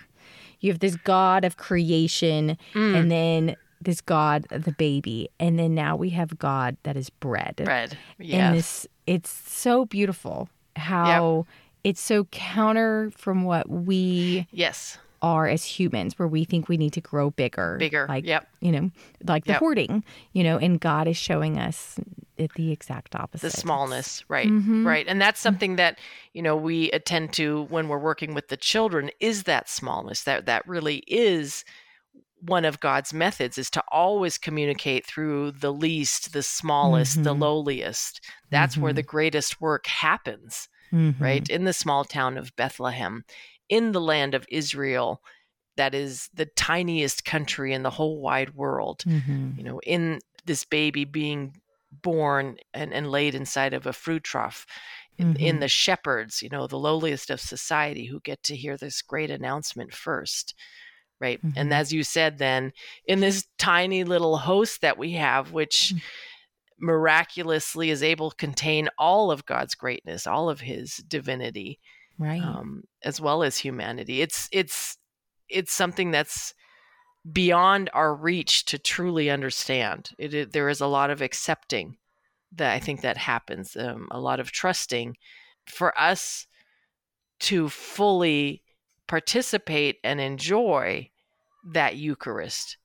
you 0.61 0.71
have 0.71 0.81
this 0.81 0.97
God 0.97 1.45
of 1.45 1.57
creation, 1.57 2.57
mm. 2.75 2.95
and 2.95 3.11
then 3.11 3.57
this 3.81 4.01
God, 4.01 4.47
the 4.51 4.73
baby, 4.73 5.29
and 5.39 5.59
then 5.59 5.75
now 5.75 5.97
we 5.97 6.11
have 6.11 6.39
God 6.39 6.77
that 6.83 6.97
is 6.97 7.11
bread. 7.11 7.57
Bread, 7.57 7.97
yeah. 8.19 8.49
And 8.49 8.59
this, 8.59 8.87
it's 9.07 9.31
so 9.31 9.85
beautiful 9.85 10.49
how 10.77 11.37
yep. 11.37 11.47
it's 11.85 12.01
so 12.01 12.25
counter 12.25 13.11
from 13.17 13.45
what 13.45 13.69
we 13.69 14.47
yes 14.51 14.99
are 15.23 15.49
as 15.49 15.65
humans, 15.65 16.19
where 16.19 16.29
we 16.29 16.45
think 16.45 16.69
we 16.69 16.77
need 16.77 16.93
to 16.93 17.01
grow 17.01 17.31
bigger, 17.31 17.77
bigger, 17.79 18.07
like 18.09 18.25
yep. 18.25 18.49
you 18.61 18.73
know, 18.73 18.91
like 19.25 19.45
the 19.45 19.53
yep. 19.53 19.61
hoarding, 19.61 20.05
you 20.33 20.45
know, 20.45 20.59
and 20.59 20.81
God 20.81 21.09
is 21.09 21.17
showing 21.17 21.59
us 21.59 21.99
the 22.37 22.73
exact 22.73 23.15
opposite. 23.15 23.51
The 23.53 23.57
smallness, 23.57 24.25
right, 24.29 24.49
mm-hmm. 24.49 24.87
right, 24.87 25.07
and 25.09 25.21
that's 25.21 25.41
something 25.41 25.77
that 25.77 25.99
you 26.33 26.43
know 26.43 26.57
we 26.57 26.91
attend 26.93 27.33
to 27.35 27.65
when 27.65 27.89
we're 27.89 27.99
working 27.99 28.35
with 28.35 28.49
the 28.49 28.57
children. 28.57 29.11
Is 29.21 29.45
that 29.45 29.69
smallness 29.69 30.25
that 30.25 30.47
that 30.47 30.67
really 30.67 30.99
is 31.07 31.65
one 32.41 32.65
of 32.65 32.81
God's 32.81 33.13
methods 33.13 33.59
is 33.59 33.71
to 33.71 33.83
always 33.91 34.39
communicate 34.39 35.07
through 35.07 35.53
the 35.53 35.73
least, 35.73 36.33
the 36.33 36.43
smallest, 36.43 37.15
mm-hmm. 37.15 37.25
the 37.25 37.35
lowliest. 37.35 38.21
That's 38.51 38.75
mm-hmm. 38.75 38.83
where 38.83 38.93
the 38.93 39.03
greatest 39.03 39.61
work 39.61 39.87
happens, 39.87 40.69
mm-hmm. 40.93 41.23
right? 41.23 41.49
In 41.49 41.65
the 41.65 41.73
small 41.73 42.05
town 42.05 42.37
of 42.37 42.55
Bethlehem, 42.57 43.25
in 43.69 43.93
the 43.93 44.01
land 44.01 44.35
of 44.35 44.47
Israel, 44.51 45.23
that 45.77 45.95
is 45.95 46.29
the 46.35 46.47
tiniest 46.47 47.25
country 47.25 47.73
in 47.73 47.83
the 47.83 47.91
whole 47.91 48.21
wide 48.21 48.55
world. 48.55 49.03
Mm-hmm. 49.07 49.53
You 49.57 49.65
know, 49.65 49.81
in 49.81 50.21
this 50.45 50.65
baby 50.65 51.05
being 51.05 51.55
born 51.91 52.57
and, 52.75 52.93
and 52.93 53.11
laid 53.11 53.35
inside 53.35 53.75
of 53.75 53.87
a 53.87 53.93
fruit 53.93 54.25
trough. 54.25 54.67
In, 55.19 55.33
mm-hmm. 55.33 55.45
in, 55.45 55.61
the 55.61 55.69
shepherds, 55.69 56.43
you 56.43 56.51
know, 56.51 56.67
the 56.67 56.79
lowliest 56.79 57.31
of 57.31 57.41
society 57.41 58.05
who 58.05 58.21
get 58.21 58.43
to 58.43 58.55
hear 58.55 58.77
this 58.77 59.01
great 59.01 59.31
announcement 59.31 59.95
first. 59.95 60.55
Right. 61.19 61.39
Mm-hmm. 61.39 61.59
And 61.59 61.73
as 61.73 61.91
you 61.91 62.03
said, 62.03 62.37
then 62.37 62.73
in 63.07 63.21
this 63.21 63.47
tiny 63.57 64.05
little 64.05 64.37
host 64.37 64.83
that 64.83 64.99
we 64.99 65.13
have, 65.13 65.53
which 65.53 65.95
mm-hmm. 65.95 66.87
miraculously 66.87 67.89
is 67.89 68.03
able 68.03 68.29
to 68.29 68.37
contain 68.37 68.91
all 68.99 69.31
of 69.31 69.47
God's 69.47 69.75
greatness, 69.75 70.27
all 70.27 70.51
of 70.51 70.61
his 70.61 70.97
divinity, 70.97 71.81
right. 72.19 72.43
Um, 72.43 72.83
as 73.03 73.19
well 73.19 73.43
as 73.43 73.57
humanity. 73.57 74.21
It's, 74.21 74.51
it's, 74.53 74.99
it's 75.49 75.73
something 75.73 76.11
that's 76.11 76.53
beyond 77.33 77.91
our 77.93 78.15
reach 78.15 78.65
to 78.67 78.79
truly 78.79 79.31
understand. 79.31 80.11
It, 80.19 80.35
it, 80.35 80.53
there 80.53 80.69
is 80.69 80.81
a 80.81 80.87
lot 80.87 81.11
of 81.11 81.23
accepting 81.23 81.97
that 82.53 82.73
I 82.73 82.79
think 82.79 83.01
that 83.01 83.17
happens, 83.17 83.77
um, 83.77 84.09
a 84.11 84.21
lot 84.21 84.41
of 84.41 84.53
trusting 84.53 85.17
for 85.67 85.99
us 85.99 86.47
to 87.41 87.69
fully 87.69 88.63
participate 89.07 89.99
and 90.03 90.21
enjoy 90.21 91.11
that 91.73 91.97
Eucharist 91.97 92.79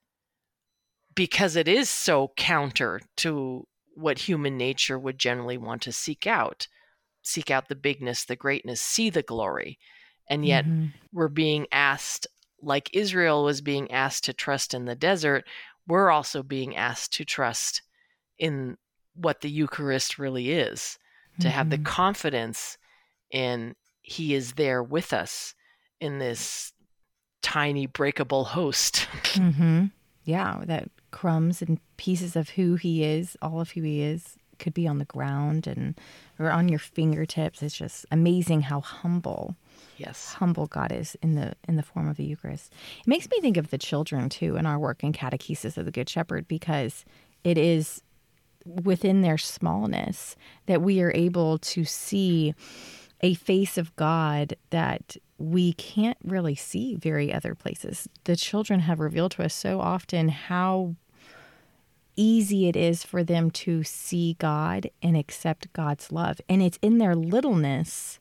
because 1.14 1.56
it 1.56 1.68
is 1.68 1.90
so 1.90 2.32
counter 2.36 3.02
to 3.18 3.68
what 3.94 4.18
human 4.18 4.58
nature 4.58 4.98
would 4.98 5.20
generally 5.20 5.58
want 5.58 5.82
to 5.84 5.92
seek 5.92 6.26
out 6.26 6.68
seek 7.22 7.52
out 7.52 7.70
the 7.70 7.76
bigness, 7.76 8.26
the 8.26 8.36
greatness, 8.36 8.82
see 8.82 9.10
the 9.10 9.22
glory. 9.22 9.78
And 10.28 10.46
yet 10.46 10.66
mm-hmm. 10.66 10.88
we're 11.12 11.28
being 11.28 11.68
asked 11.72 12.28
like 12.62 12.90
Israel 12.94 13.44
was 13.44 13.62
being 13.62 13.92
asked 13.92 14.24
to 14.26 14.34
trust 14.34 14.74
in 14.74 14.86
the 14.86 14.96
desert, 14.96 15.46
we're 15.88 16.10
also 16.10 16.44
being 16.44 16.76
asked 16.76 17.14
to 17.14 17.26
trust 17.26 17.82
in 18.38 18.78
what 19.16 19.42
the 19.42 19.50
Eucharist 19.50 20.18
really 20.18 20.52
is, 20.52 20.98
to 21.40 21.48
mm-hmm. 21.48 21.56
have 21.56 21.70
the 21.70 21.78
mm-hmm. 21.78 21.86
confidence 21.86 22.78
in 23.30 23.76
He 24.02 24.34
is 24.34 24.54
there 24.54 24.82
with 24.82 25.14
us 25.14 25.54
in 26.00 26.20
this 26.20 26.74
tiny 27.42 27.88
breakable 27.88 28.46
host. 28.46 29.08
Mm-hmm. 29.32 29.86
Yeah, 30.26 30.62
that 30.66 30.90
crumbs 31.12 31.62
and 31.62 31.80
pieces 31.96 32.36
of 32.36 32.50
who 32.50 32.76
He 32.76 33.04
is, 33.04 33.38
all 33.42 33.62
of 33.62 33.72
who 33.72 33.82
He 33.82 34.02
is, 34.02 34.36
could 34.60 34.74
be 34.74 34.88
on 34.88 35.00
the 35.00 35.06
ground 35.06 35.68
and 35.68 36.00
or 36.38 36.52
on 36.52 36.70
your 36.70 36.80
fingertips. 36.80 37.64
It's 37.64 37.76
just 37.76 38.06
amazing 38.12 38.62
how 38.62 38.82
humble 38.82 39.56
Yes. 40.02 40.34
humble 40.34 40.68
God 40.68 40.92
is 40.92 41.16
in 41.22 41.36
the 41.36 41.54
in 41.68 41.76
the 41.76 41.84
form 41.84 42.08
of 42.08 42.18
the 42.18 42.24
Eucharist. 42.24 42.74
It 43.00 43.08
makes 43.08 43.30
me 43.30 43.40
think 43.40 43.58
of 43.58 43.70
the 43.70 43.78
children 43.78 44.30
too 44.30 44.58
in 44.58 44.66
our 44.66 44.80
work 44.80 45.04
in 45.04 45.14
catechesis 45.14 45.78
of 45.78 45.86
the 45.86 45.92
Good 45.92 46.10
Shepherd 46.10 46.48
because 46.48 47.06
it 47.44 47.58
is 47.58 48.02
within 48.66 49.22
their 49.22 49.38
smallness 49.38 50.36
that 50.68 50.82
we 50.82 51.02
are 51.02 51.12
able 51.16 51.58
to 51.58 51.84
see 51.84 52.54
a 53.22 53.34
face 53.36 53.78
of 53.78 53.96
God 53.96 54.56
that 54.72 55.18
we 55.38 55.74
can't 55.74 56.18
really 56.24 56.56
see 56.56 56.96
very 56.96 57.34
other 57.34 57.56
places. 57.56 58.08
The 58.26 58.36
children 58.36 58.82
have 58.82 59.00
revealed 59.00 59.32
to 59.34 59.44
us 59.44 59.54
so 59.54 59.80
often 59.80 60.30
how 60.30 60.96
easy 62.16 62.68
it 62.68 62.76
is 62.76 63.04
for 63.04 63.24
them 63.24 63.50
to 63.52 63.84
see 63.84 64.36
God 64.40 64.90
and 65.02 65.16
accept 65.16 65.72
God's 65.74 66.12
love. 66.12 66.42
And 66.50 66.62
it's 66.62 66.80
in 66.82 66.98
their 66.98 67.16
littleness 67.16 68.20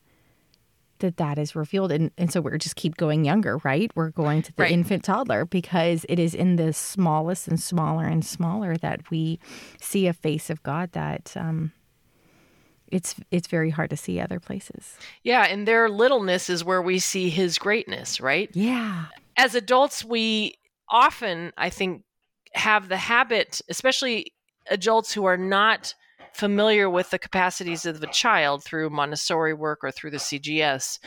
that 1.01 1.17
that 1.19 1.39
is 1.39 1.55
revealed. 1.57 1.93
And, 1.93 2.11
and 2.17 2.33
so 2.33 2.41
we're 2.41 2.57
just 2.59 2.77
keep 2.77 2.97
going 2.97 3.25
younger, 3.25 3.59
right? 3.59 3.91
We're 3.95 4.11
going 4.11 4.43
to 4.43 4.53
the 4.55 4.63
Right. 4.63 4.73
infant 4.73 5.05
toddler 5.05 5.45
because 5.45 6.07
it 6.09 6.19
is 6.19 6.35
in 6.35 6.57
the 6.57 6.73
smallest 6.73 7.49
and 7.49 7.61
smaller 7.61 8.07
and 8.07 8.25
smaller 8.25 8.77
that 8.79 9.11
we 9.11 9.39
see 9.81 10.07
a 10.07 10.13
face 10.13 10.49
of 10.51 10.63
God 10.63 10.93
that 10.93 11.35
um, 11.37 11.73
it's 12.89 13.15
it's 13.31 13.47
very 13.49 13.71
hard 13.71 13.91
to 13.91 13.97
see 13.97 14.19
other 14.21 14.41
places. 14.41 14.97
Yeah, 15.23 15.45
and 15.47 15.67
their 15.67 15.89
littleness 15.89 16.51
is 16.51 16.65
where 16.65 16.83
we 16.83 16.99
see 16.99 17.31
his 17.31 17.59
greatness, 17.59 18.21
right? 18.21 18.51
Yeah. 18.53 19.07
As 19.37 19.55
adults, 19.55 20.05
we 20.05 20.55
often, 20.89 21.53
I 21.57 21.71
think, 21.71 22.03
have 22.55 22.89
the 22.89 22.97
habit, 22.97 23.61
especially 23.69 24.33
adults 24.69 25.13
who 25.13 25.25
are 25.25 25.37
not 25.37 25.95
familiar 26.33 26.89
with 26.89 27.11
the 27.11 27.19
capacities 27.19 27.85
of 27.87 28.03
a 28.03 28.07
child 28.07 28.65
through 28.65 28.91
Montessori 28.91 29.55
work 29.55 29.81
or 29.83 29.91
through 29.91 30.11
the 30.13 30.17
CGS. 30.19 30.99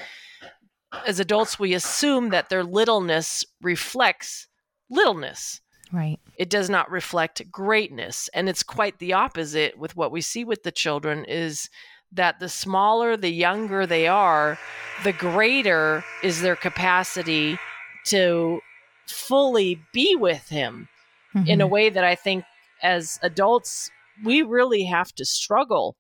As 1.08 1.20
adults, 1.20 1.58
we 1.58 1.74
assume 1.74 2.30
that 2.30 2.50
their 2.50 2.64
littleness 2.64 3.44
reflects 3.62 4.48
littleness. 4.90 5.60
Right. 5.92 6.20
it 6.38 6.50
does 6.50 6.72
not 6.72 6.90
reflect 6.90 7.52
greatness 7.52 8.28
and 8.34 8.50
it's 8.50 8.64
quite 8.64 8.98
the 8.98 9.14
opposite 9.14 9.78
with 9.78 9.96
what 9.96 10.12
we 10.12 10.22
see 10.22 10.44
with 10.44 10.64
the 10.64 10.72
children 10.72 11.24
is 11.26 11.70
that 12.12 12.40
the 12.40 12.50
smaller 12.50 13.16
the 13.16 13.30
younger 13.30 13.86
they 13.86 14.08
are 14.08 14.58
the 15.04 15.14
greater 15.14 16.04
is 16.24 16.42
their 16.42 16.56
capacity 16.56 17.60
to 18.06 18.60
fully 19.08 19.80
be 19.94 20.16
with 20.16 20.50
him 20.50 20.88
in 21.46 21.62
a 21.62 21.68
Mhm. 21.68 21.70
way 21.70 21.90
that 21.92 22.04
i 22.04 22.16
think 22.16 22.44
as 22.82 23.20
adults 23.22 23.92
we 24.24 24.42
really 24.42 24.84
have 24.86 25.14
to 25.16 25.26
struggle 25.26 25.96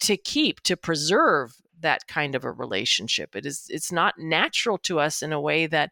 to 0.00 0.16
keep 0.16 0.60
to 0.62 0.76
preserve 0.76 1.54
that 1.80 2.06
kind 2.06 2.34
of 2.34 2.44
a 2.44 2.52
relationship. 2.52 3.34
It 3.36 3.46
is 3.46 3.66
it's 3.68 3.92
not 3.92 4.14
natural 4.18 4.78
to 4.78 4.98
us 5.00 5.22
in 5.22 5.32
a 5.32 5.40
way 5.40 5.66
that 5.66 5.90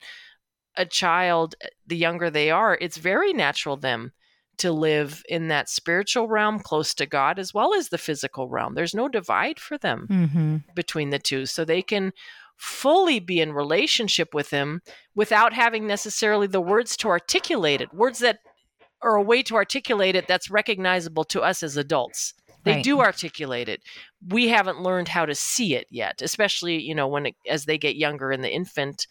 a 0.77 0.85
child 0.85 1.55
the 1.87 1.97
younger 1.97 2.31
they 2.31 2.51
are 2.51 2.79
it's 2.81 2.99
very 2.99 3.33
natural 3.33 3.77
them 3.77 4.13
to 4.59 4.71
live 4.73 5.23
in 5.29 5.49
that 5.49 5.69
spiritual 5.69 6.29
realm 6.29 6.59
close 6.61 6.93
to 6.95 7.07
god 7.07 7.39
as 7.39 7.55
well 7.55 7.75
as 7.75 7.89
the 7.89 7.99
physical 7.99 8.49
realm. 8.49 8.75
There's 8.75 8.95
no 8.95 9.09
divide 9.09 9.59
for 9.61 9.79
them 9.79 10.07
Mhm. 10.11 10.75
between 10.75 11.11
the 11.11 11.19
two. 11.19 11.47
So 11.47 11.65
they 11.65 11.83
can 11.83 12.13
fully 12.57 13.21
be 13.21 13.41
in 13.41 13.53
relationship 13.53 14.35
with 14.35 14.51
him 14.51 14.83
without 15.15 15.53
having 15.53 15.87
necessarily 15.87 16.49
the 16.49 16.61
words 16.61 16.97
to 16.99 17.09
articulate 17.09 17.81
it 17.81 17.95
words 17.95 18.19
that 18.19 18.41
are 19.03 19.17
a 19.17 19.23
way 19.23 19.43
to 19.45 19.55
articulate 19.57 20.17
it 20.17 20.27
that's 20.27 20.51
recognizable 20.51 21.25
to 21.25 21.41
us 21.43 21.63
as 21.63 21.77
adults. 21.77 22.35
They 22.65 22.75
Right. 22.75 22.85
do 22.85 23.01
articulate 23.01 23.69
it. 23.69 23.83
We 24.31 24.49
haven't 24.49 24.83
learned 24.83 25.09
how 25.09 25.27
to 25.27 25.35
see 25.35 25.75
it 25.75 25.87
yet 25.91 26.21
especially 26.23 26.81
you 26.83 26.95
know 26.95 27.07
when 27.09 27.27
it, 27.27 27.37
as 27.49 27.65
they 27.65 27.79
get 27.79 27.97
younger 27.97 28.33
in 28.33 28.43
the 28.43 28.53
infant 28.53 29.07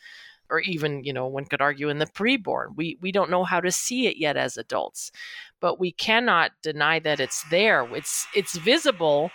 or 0.50 0.60
even 0.62 1.04
you 1.04 1.14
know 1.14 1.28
one 1.28 1.46
could 1.46 1.62
argue 1.62 1.90
in 1.90 2.00
the 2.00 2.06
preborn. 2.06 2.76
We 2.76 2.98
we 3.02 3.12
don't 3.12 3.30
know 3.32 3.44
how 3.46 3.60
to 3.62 3.72
see 3.72 4.08
it 4.08 4.18
yet 4.18 4.38
as 4.38 4.58
adults 4.58 5.12
but 5.60 5.80
we 5.80 5.92
cannot 5.92 6.52
deny 6.62 7.00
that 7.00 7.20
it's 7.20 7.44
there. 7.50 7.88
It's 7.96 8.28
it's 8.36 8.58
visible 8.58 9.32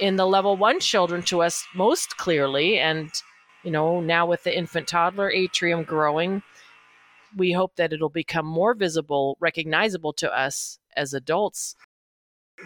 in 0.00 0.16
the 0.16 0.26
level 0.26 0.56
1 0.56 0.80
children 0.80 1.22
to 1.22 1.42
us 1.42 1.64
most 1.74 2.16
clearly 2.18 2.78
and 2.78 3.10
you 3.64 3.70
know 3.70 4.00
now 4.00 4.26
with 4.26 4.42
the 4.44 4.56
infant 4.56 4.88
toddler 4.88 5.30
atrium 5.30 5.84
growing 5.84 6.42
we 7.36 7.52
hope 7.52 7.76
that 7.76 7.92
it'll 7.92 8.08
become 8.08 8.46
more 8.46 8.74
visible 8.74 9.36
recognizable 9.40 10.12
to 10.14 10.36
us 10.36 10.78
as 10.96 11.12
adults 11.14 11.76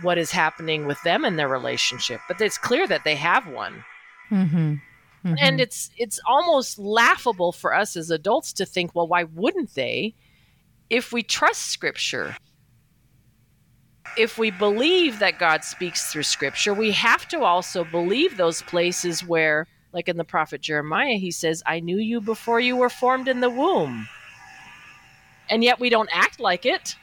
what 0.03 0.17
is 0.19 0.31
happening 0.31 0.87
with 0.87 1.03
them 1.03 1.25
in 1.25 1.37
their 1.37 1.49
relationship 1.49 2.21
but 2.29 2.41
it's 2.41 2.57
clear 2.59 2.87
that 2.87 3.05
they 3.05 3.17
have 3.17 3.47
one 3.49 3.85
Mhm. 4.31 4.81
Mhm. 5.25 5.37
and 5.41 5.61
it's 5.61 5.91
it's 5.97 6.21
almost 6.27 6.79
laughable 6.79 7.51
for 7.53 7.75
us 7.75 7.97
as 7.97 8.11
adults 8.11 8.53
to 8.55 8.65
think 8.65 8.95
well 8.95 9.09
why 9.09 9.25
wouldn't 9.25 9.75
they 9.75 10.15
if 10.89 11.13
we 11.13 11.23
trust 11.23 11.63
scripture 11.63 12.37
if 14.17 14.39
we 14.39 14.51
believe 14.51 15.19
that 15.19 15.39
god 15.39 15.65
speaks 15.65 16.13
through 16.13 16.23
scripture 16.23 16.73
we 16.75 16.93
have 16.93 17.27
to 17.29 17.43
also 17.43 17.85
believe 17.85 18.37
those 18.37 18.63
places 18.63 19.25
where 19.25 19.67
like 19.93 20.09
in 20.09 20.17
the 20.17 20.25
prophet 20.25 20.61
jeremiah 20.61 21.15
he 21.17 21.31
says 21.31 21.63
i 21.67 21.81
knew 21.81 21.99
you 21.99 22.21
before 22.21 22.61
you 22.61 22.77
were 22.77 22.89
formed 22.89 23.29
in 23.29 23.41
the 23.41 23.51
womb 23.51 24.09
and 25.51 25.63
yet 25.65 25.79
we 25.81 25.91
don't 25.91 26.09
act 26.13 26.41
like 26.41 26.65
it 26.65 26.97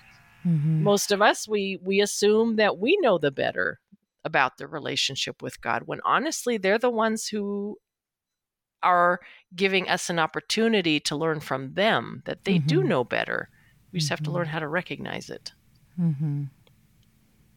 Mhm. 0.45 0.81
most 0.81 1.11
of 1.11 1.21
us 1.21 1.47
we 1.47 1.77
we 1.83 1.99
assume 2.01 2.55
that 2.55 2.77
we 2.77 2.97
know 3.01 3.17
the 3.17 3.31
better 3.31 3.79
about 4.23 4.57
the 4.57 4.67
relationship 4.67 5.41
with 5.41 5.59
god 5.61 5.83
when 5.85 5.99
honestly 6.05 6.57
they're 6.57 6.77
the 6.79 6.89
ones 6.89 7.27
who 7.27 7.77
are 8.83 9.19
giving 9.55 9.89
us 9.89 10.09
an 10.09 10.19
opportunity 10.19 10.99
to 10.99 11.15
learn 11.15 11.39
from 11.39 11.73
them 11.73 12.21
that 12.25 12.43
they 12.45 12.57
do 12.59 12.81
Mhm. 12.83 12.87
know 12.87 13.03
better 13.03 13.49
we 13.91 13.99
just 13.99 14.09
have 14.09 14.21
to 14.23 14.29
Mhm. 14.29 14.33
learn 14.33 14.47
how 14.47 14.59
to 14.59 14.67
recognize 14.67 15.29
it 15.29 15.53
hmm 15.95 16.43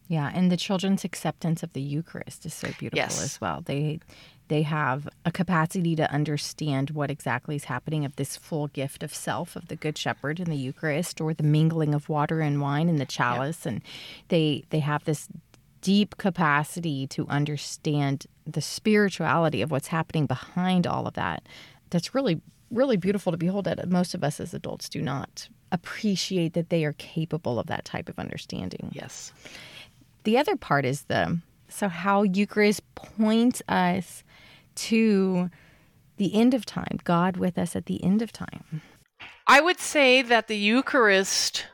Yeah, 0.09 0.29
and 0.35 0.51
the 0.51 0.57
children's 0.57 1.05
acceptance 1.05 1.63
of 1.63 1.73
the 1.73 1.81
Eucharist 1.81 2.45
is 2.45 2.53
so 2.53 2.67
beautiful 2.81 2.97
Yes. 2.99 3.23
as 3.23 3.41
well. 3.41 3.61
They 3.61 4.01
they 4.51 4.63
have 4.63 5.09
a 5.25 5.31
capacity 5.31 5.95
to 5.95 6.13
understand 6.13 6.91
what 6.91 7.09
exactly 7.09 7.55
is 7.55 7.65
happening 7.65 8.05
of 8.05 8.17
this 8.17 8.37
full 8.37 8.67
gift 8.67 9.05
of 9.05 9.15
self 9.15 9.55
of 9.55 9.69
the 9.69 9.77
Good 9.77 9.97
Shepherd 9.97 10.41
in 10.41 10.51
the 10.51 10.57
Eucharist, 10.57 11.21
or 11.21 11.33
the 11.33 11.45
mingling 11.45 11.95
of 11.95 12.09
water 12.09 12.41
and 12.41 12.61
wine 12.61 12.89
in 12.89 12.97
the 12.97 13.07
chalice, 13.07 13.65
and 13.65 13.81
they 14.27 14.65
they 14.71 14.81
have 14.81 15.05
this 15.05 15.29
deep 15.83 16.19
capacity 16.19 17.07
to 17.07 17.29
understand 17.29 18.27
the 18.45 18.61
spirituality 18.61 19.63
of 19.63 19.71
what's 19.71 19.87
happening 19.87 20.27
behind 20.27 20.85
all 20.85 21.07
of 21.07 21.15
that. 21.15 21.45
That's 21.91 22.13
really 22.13 22.41
really 22.73 22.97
beautiful 22.97 23.31
to 23.31 23.39
behold. 23.39 23.67
That 23.67 23.89
most 23.89 24.15
of 24.15 24.25
us 24.25 24.41
as 24.41 24.53
adults 24.53 24.89
do 24.89 25.01
not 25.01 25.49
appreciate 25.71 26.55
that 26.55 26.71
they 26.71 26.85
are 26.85 26.95
capable 26.95 27.61
of 27.61 27.69
that 27.69 27.85
type 27.85 28.09
of 28.09 28.19
understanding. 28.19 28.91
yes 28.91 29.33
The 30.25 30.39
other 30.39 30.57
part 30.57 30.85
is 30.85 31.03
the 31.03 31.39
so 31.69 31.89
how 31.89 32.25
Eucharist 32.25 32.83
points 32.97 33.63
us 33.69 34.25
to 34.77 35.51
the 36.17 36.35
end 36.35 36.55
of 36.55 36.67
time, 36.67 36.99
God 37.05 37.37
with 37.37 37.57
us 37.59 37.75
at 37.75 37.87
the 37.87 38.03
end 38.05 38.23
of 38.23 38.33
time. 38.33 38.83
i 39.47 39.61
would 39.61 39.81
say 39.81 40.23
that 40.23 40.49
the 40.49 40.57
eucharist 40.57 41.67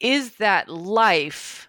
is 0.00 0.36
that 0.36 0.68
life 0.68 1.68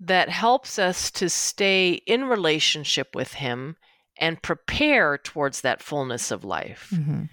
that 0.00 0.28
helps 0.28 0.78
us 0.78 1.10
to 1.10 1.28
stay 1.28 1.92
in 2.06 2.24
relationship 2.24 3.14
with 3.14 3.34
him 3.34 3.76
and 4.18 4.42
prepare 4.42 5.18
towards 5.18 5.60
that 5.62 5.82
fullness 5.82 6.30
of 6.30 6.44
life 6.44 6.90
mm-hmm. 6.92 7.24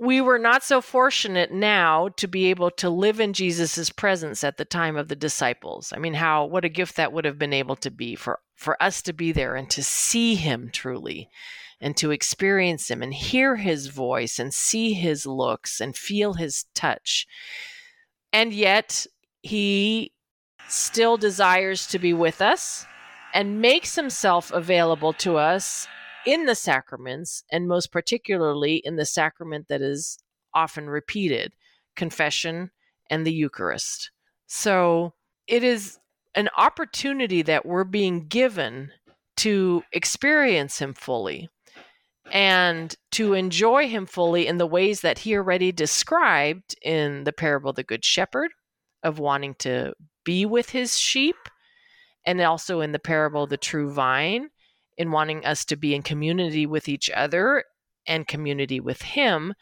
We 0.00 0.20
were 0.20 0.38
not 0.38 0.62
so 0.62 0.80
fortunate 0.80 1.52
now 1.52 2.08
to 2.16 2.26
be 2.26 2.46
able 2.46 2.70
to 2.72 2.90
live 2.90 3.20
in 3.20 3.32
Jesus' 3.32 3.90
presence 3.90 4.44
at 4.44 4.56
the 4.56 4.64
time 4.64 4.96
of 4.96 5.08
the 5.08 5.16
disciples. 5.16 5.92
I 5.94 5.98
mean, 5.98 6.14
how 6.14 6.44
what 6.44 6.64
a 6.64 6.68
gift 6.68 6.96
that 6.96 7.12
would 7.12 7.24
have 7.24 7.38
been 7.38 7.52
able 7.52 7.76
to 7.76 7.90
be 7.90 8.14
for 8.14 8.40
for 8.54 8.82
us 8.82 9.02
to 9.02 9.12
be 9.12 9.32
there 9.32 9.54
and 9.54 9.68
to 9.70 9.82
see 9.82 10.34
him 10.34 10.70
truly 10.72 11.28
and 11.80 11.96
to 11.98 12.10
experience 12.10 12.90
him 12.90 13.02
and 13.02 13.12
hear 13.12 13.56
his 13.56 13.88
voice 13.88 14.38
and 14.38 14.52
see 14.52 14.94
his 14.94 15.26
looks 15.26 15.80
and 15.80 15.96
feel 15.96 16.34
his 16.34 16.64
touch. 16.74 17.26
And 18.32 18.52
yet 18.52 19.06
he 19.42 20.12
still 20.68 21.16
desires 21.16 21.86
to 21.88 21.98
be 21.98 22.12
with 22.12 22.40
us 22.40 22.86
and 23.34 23.60
makes 23.60 23.94
himself 23.94 24.50
available 24.52 25.12
to 25.12 25.36
us 25.36 25.86
in 26.26 26.44
the 26.44 26.54
sacraments, 26.54 27.44
and 27.50 27.68
most 27.68 27.92
particularly 27.92 28.82
in 28.84 28.96
the 28.96 29.06
sacrament 29.06 29.68
that 29.68 29.80
is 29.80 30.18
often 30.52 30.90
repeated 30.90 31.52
confession 31.94 32.70
and 33.08 33.26
the 33.26 33.32
Eucharist. 33.32 34.10
So 34.46 35.14
it 35.46 35.62
is 35.64 35.98
an 36.34 36.48
opportunity 36.58 37.42
that 37.42 37.64
we're 37.64 37.84
being 37.84 38.26
given 38.26 38.90
to 39.38 39.82
experience 39.92 40.78
Him 40.78 40.92
fully 40.92 41.48
and 42.32 42.94
to 43.12 43.34
enjoy 43.34 43.88
Him 43.88 44.04
fully 44.06 44.46
in 44.46 44.58
the 44.58 44.66
ways 44.66 45.00
that 45.02 45.20
He 45.20 45.36
already 45.36 45.72
described 45.72 46.74
in 46.82 47.24
the 47.24 47.32
parable 47.32 47.70
of 47.70 47.76
the 47.76 47.84
Good 47.84 48.04
Shepherd, 48.04 48.50
of 49.02 49.18
wanting 49.18 49.54
to 49.60 49.94
be 50.24 50.44
with 50.44 50.70
His 50.70 50.98
sheep, 50.98 51.36
and 52.24 52.40
also 52.40 52.80
in 52.80 52.90
the 52.90 52.98
parable 52.98 53.44
of 53.44 53.50
the 53.50 53.56
true 53.56 53.90
vine 53.90 54.50
in 54.96 55.10
wanting 55.10 55.44
us 55.44 55.64
to 55.66 55.76
be 55.76 55.94
in 55.94 56.02
community 56.02 56.66
with 56.66 56.88
each 56.88 57.10
other 57.10 57.64
and 58.06 58.26
community 58.28 58.80
with 58.80 59.02
Him. 59.02 59.54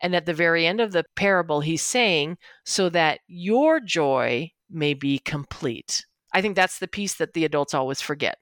And 0.00 0.14
at 0.14 0.26
the 0.26 0.34
very 0.34 0.66
end 0.66 0.80
of 0.80 0.92
the 0.92 1.04
parable, 1.16 1.60
he's 1.60 1.82
saying, 1.82 2.36
so 2.64 2.88
that 2.90 3.20
your 3.26 3.80
joy 3.80 4.50
may 4.68 4.92
be 4.92 5.18
complete. 5.20 6.04
I 6.32 6.42
think 6.42 6.56
that's 6.56 6.78
the 6.78 6.88
piece 6.88 7.14
that 7.14 7.32
the 7.32 7.44
adults 7.44 7.74
always 7.74 8.00
forget. 8.00 8.36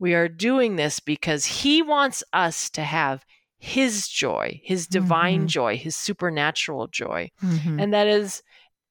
We 0.00 0.14
are 0.14 0.28
doing 0.28 0.76
this 0.76 1.00
because 1.00 1.44
he 1.44 1.82
wants 1.82 2.22
us 2.32 2.68
to 2.70 2.82
have 2.82 3.24
his 3.58 4.08
joy, 4.08 4.60
his 4.64 4.86
divine 4.86 5.44
Mhm. 5.44 5.48
joy, 5.48 5.76
his 5.76 5.96
supernatural 5.96 6.88
joy. 6.88 7.30
Mhm. 7.42 7.82
And 7.82 7.94
that 7.94 8.06
is 8.06 8.42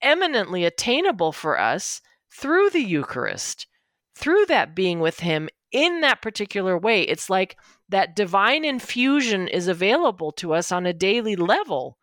eminently 0.01 0.65
attainable 0.65 1.31
for 1.31 1.59
us 1.59 2.01
through 2.31 2.69
the 2.71 2.83
Eucharist, 2.83 3.67
through 4.15 4.45
that 4.47 4.75
being 4.75 4.99
with 4.99 5.19
him 5.19 5.49
in 5.71 6.01
that 6.01 6.21
particular 6.21 6.77
way. 6.77 7.03
It's 7.03 7.29
like 7.29 7.57
that 7.89 8.15
divine 8.15 8.65
infusion 8.65 9.47
is 9.47 9.67
available 9.67 10.31
to 10.33 10.53
us 10.53 10.71
on 10.71 10.85
a 10.85 10.93
daily 10.93 11.35
level 11.35 11.97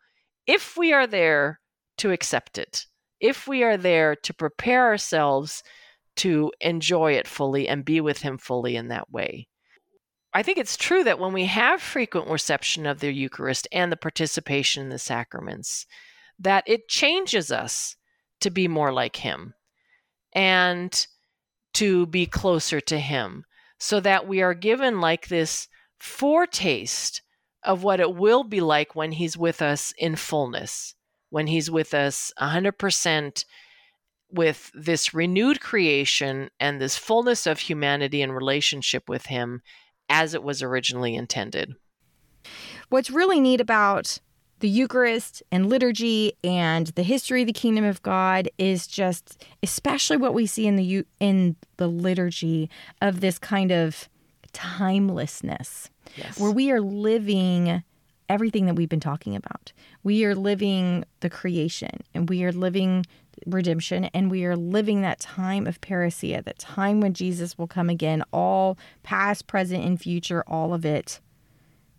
if 0.47 0.77
we 0.77 0.93
are 0.93 1.07
there 1.07 1.59
to 1.97 2.11
accept 2.11 2.57
it, 2.57 2.85
if 3.19 3.47
we 3.47 3.63
are 3.63 3.77
there 3.77 4.15
to 4.15 4.33
prepare 4.33 4.85
ourselves 4.85 5.63
to 6.17 6.51
enjoy 6.61 7.13
it 7.13 7.27
fully 7.27 7.67
and 7.67 7.83
be 7.83 7.99
with 7.99 8.21
him 8.21 8.37
fully 8.37 8.75
in 8.75 8.87
that 8.89 9.11
way. 9.11 9.47
I 10.33 10.43
think 10.43 10.57
it's 10.57 10.77
true 10.77 11.03
that 11.03 11.19
when 11.19 11.33
we 11.33 11.45
have 11.45 11.81
frequent 11.81 12.29
reception 12.29 12.85
of 12.85 12.99
the 12.99 13.11
Eucharist 13.11 13.67
and 13.71 13.91
the 13.91 13.97
participation 13.97 14.83
in 14.83 14.89
the 14.89 14.99
sacraments, 14.99 15.85
that 16.37 16.65
it 16.67 16.89
changes 16.89 17.51
us 17.51 17.95
to 18.41 18.49
be 18.49 18.67
more 18.67 18.91
like 18.91 19.15
him 19.15 19.53
and 20.33 21.07
to 21.73 22.05
be 22.07 22.25
closer 22.25 22.81
to 22.81 22.99
him 22.99 23.45
so 23.85 23.99
that 23.99 24.27
we 24.27 24.41
are 24.41 24.55
given 24.55 24.99
like 24.99 25.27
this 25.27 25.67
foretaste 25.99 27.21
of 27.61 27.83
what 27.83 27.99
it 27.99 28.15
will 28.15 28.43
be 28.43 28.59
like 28.59 28.95
when 28.95 29.11
he's 29.11 29.37
with 29.37 29.61
us 29.61 29.93
in 29.99 30.15
fullness, 30.15 30.95
when 31.29 31.45
he's 31.45 31.69
with 31.69 31.93
us 31.93 32.33
100% 32.41 33.45
with 34.31 34.71
this 34.73 35.13
renewed 35.13 35.61
creation 35.61 36.49
and 36.59 36.81
this 36.81 36.97
fullness 36.97 37.45
of 37.45 37.59
humanity 37.59 38.23
and 38.23 38.35
relationship 38.35 39.07
with 39.07 39.27
him 39.27 39.61
as 40.09 40.33
it 40.33 40.41
was 40.41 40.63
originally 40.63 41.13
intended. 41.13 41.75
What's 42.89 43.11
really 43.11 43.39
neat 43.39 43.61
about 43.61 44.17
the 44.65 44.69
Eucharist 44.71 45.43
and 45.51 45.69
liturgy 45.69 46.33
and 46.43 46.87
the 46.87 47.03
history 47.03 47.41
of 47.41 47.45
the 47.45 47.53
kingdom 47.53 47.85
of 47.85 48.01
God 48.01 48.49
is 48.57 48.87
just 48.87 49.45
especially 49.61 50.17
what 50.17 50.33
we 50.33 50.47
see 50.47 50.65
in 50.65 50.75
the 50.75 51.05
in 51.19 51.55
the 51.77 51.85
liturgy 51.87 52.67
of 52.99 53.19
this 53.19 53.37
kind 53.37 53.71
of 53.71 54.09
timelessness 54.53 55.91
Yes. 56.17 56.39
where 56.39 56.49
we 56.49 56.71
are 56.71 56.81
living 56.81 57.83
everything 58.27 58.65
that 58.65 58.73
we've 58.73 58.89
been 58.89 58.99
talking 58.99 59.35
about. 59.35 59.71
We 60.01 60.25
are 60.25 60.33
living 60.33 61.05
the 61.19 61.29
creation 61.29 61.99
and 62.15 62.27
we 62.27 62.43
are 62.43 62.51
living 62.51 63.05
redemption 63.45 64.05
and 64.15 64.31
we 64.31 64.45
are 64.45 64.55
living 64.55 65.01
that 65.01 65.19
time 65.19 65.67
of 65.67 65.79
parousia, 65.79 66.43
that 66.43 66.57
time 66.57 67.01
when 67.01 67.13
Jesus 67.13 67.55
will 67.55 67.67
come 67.67 67.87
again, 67.91 68.23
all 68.33 68.79
past, 69.03 69.45
present, 69.45 69.85
and 69.85 70.01
future, 70.01 70.43
all 70.47 70.73
of 70.73 70.85
it 70.85 71.19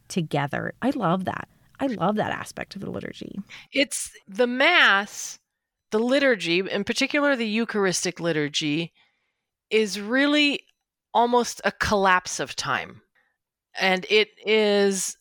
together. 0.08 0.72
I 0.82 0.90
love 0.90 1.26
that. 1.26 1.46
I 1.80 1.86
love 1.86 2.16
that 2.16 2.32
aspect 2.32 2.74
of 2.74 2.82
the 2.82 2.90
liturgy. 2.90 3.38
It's 3.72 4.10
the 4.26 4.46
Mass, 4.46 5.38
the 5.90 5.98
liturgy, 5.98 6.60
in 6.60 6.84
particular 6.84 7.36
the 7.36 7.46
Eucharistic 7.48 8.20
liturgy, 8.20 8.92
is 9.70 10.00
really 10.00 10.60
almost 11.12 11.60
a 11.64 11.72
collapse 11.72 12.40
of 12.40 12.56
time. 12.56 13.02
And 13.78 14.06
it 14.08 14.28
is 14.44 15.16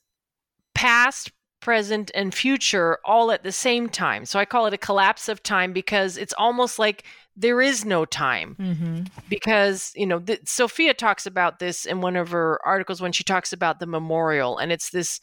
past, 0.74 1.32
present, 1.62 2.12
and 2.14 2.34
future 2.34 3.00
all 3.06 3.32
at 3.32 3.44
the 3.44 3.52
same 3.52 3.90
time. 3.90 4.26
So 4.26 4.40
I 4.40 4.46
call 4.46 4.66
it 4.68 4.74
a 4.74 4.78
collapse 4.78 5.28
of 5.30 5.42
time 5.44 5.74
because 5.74 6.18
it's 6.18 6.34
almost 6.38 6.80
like 6.80 7.04
there 7.36 7.62
is 7.62 7.84
no 7.84 8.06
time 8.06 8.56
Mm-hmm. 8.60 9.04
because 9.30 9.92
you 9.96 10.06
know 10.06 10.20
th- 10.20 10.48
sofia 10.48 10.94
talks 10.94 11.26
about 11.26 11.60
this 11.60 11.86
in 11.86 12.00
one 12.00 12.16
of 12.16 12.32
her 12.32 12.60
articles 12.66 13.02
when 13.02 13.12
she 13.12 13.26
talks 13.26 13.52
about 13.52 13.80
the 13.80 13.86
memorial 13.86 14.58
and 14.58 14.72
it's 14.72 14.90
this 14.92 15.20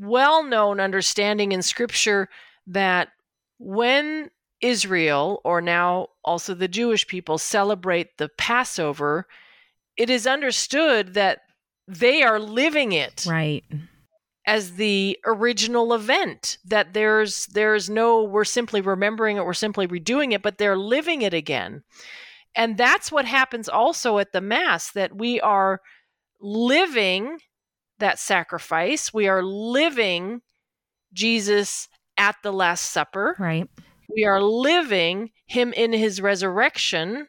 well-known 0.00 0.80
understanding 0.80 1.52
in 1.52 1.62
scripture 1.62 2.28
that 2.66 3.08
when 3.58 4.30
israel 4.60 5.40
or 5.44 5.60
now 5.60 6.08
also 6.24 6.54
the 6.54 6.68
jewish 6.68 7.06
people 7.06 7.38
celebrate 7.38 8.16
the 8.18 8.28
passover 8.38 9.26
it 9.96 10.10
is 10.10 10.26
understood 10.26 11.14
that 11.14 11.40
they 11.88 12.22
are 12.22 12.38
living 12.40 12.92
it 12.92 13.24
Right. 13.28 13.64
as 14.46 14.72
the 14.74 15.18
original 15.24 15.92
event 15.94 16.58
that 16.64 16.92
there's 16.94 17.46
there's 17.46 17.88
no 17.90 18.22
we're 18.24 18.44
simply 18.44 18.80
remembering 18.80 19.36
it 19.36 19.44
we're 19.44 19.54
simply 19.54 19.86
redoing 19.86 20.32
it 20.32 20.42
but 20.42 20.58
they're 20.58 20.76
living 20.78 21.22
it 21.22 21.34
again 21.34 21.82
and 22.54 22.76
that's 22.78 23.12
what 23.12 23.26
happens 23.26 23.68
also 23.68 24.18
at 24.18 24.32
the 24.32 24.40
mass 24.40 24.90
that 24.92 25.14
we 25.16 25.40
are 25.40 25.80
living 26.40 27.38
that 27.98 28.18
sacrifice 28.18 29.12
we 29.12 29.26
are 29.28 29.42
living 29.42 30.40
jesus 31.12 31.88
at 32.18 32.36
the 32.42 32.52
last 32.52 32.90
supper 32.90 33.36
Right. 33.38 33.68
we 34.14 34.24
are 34.24 34.40
living 34.42 35.30
him 35.46 35.72
in 35.72 35.92
his 35.92 36.20
resurrection 36.20 37.28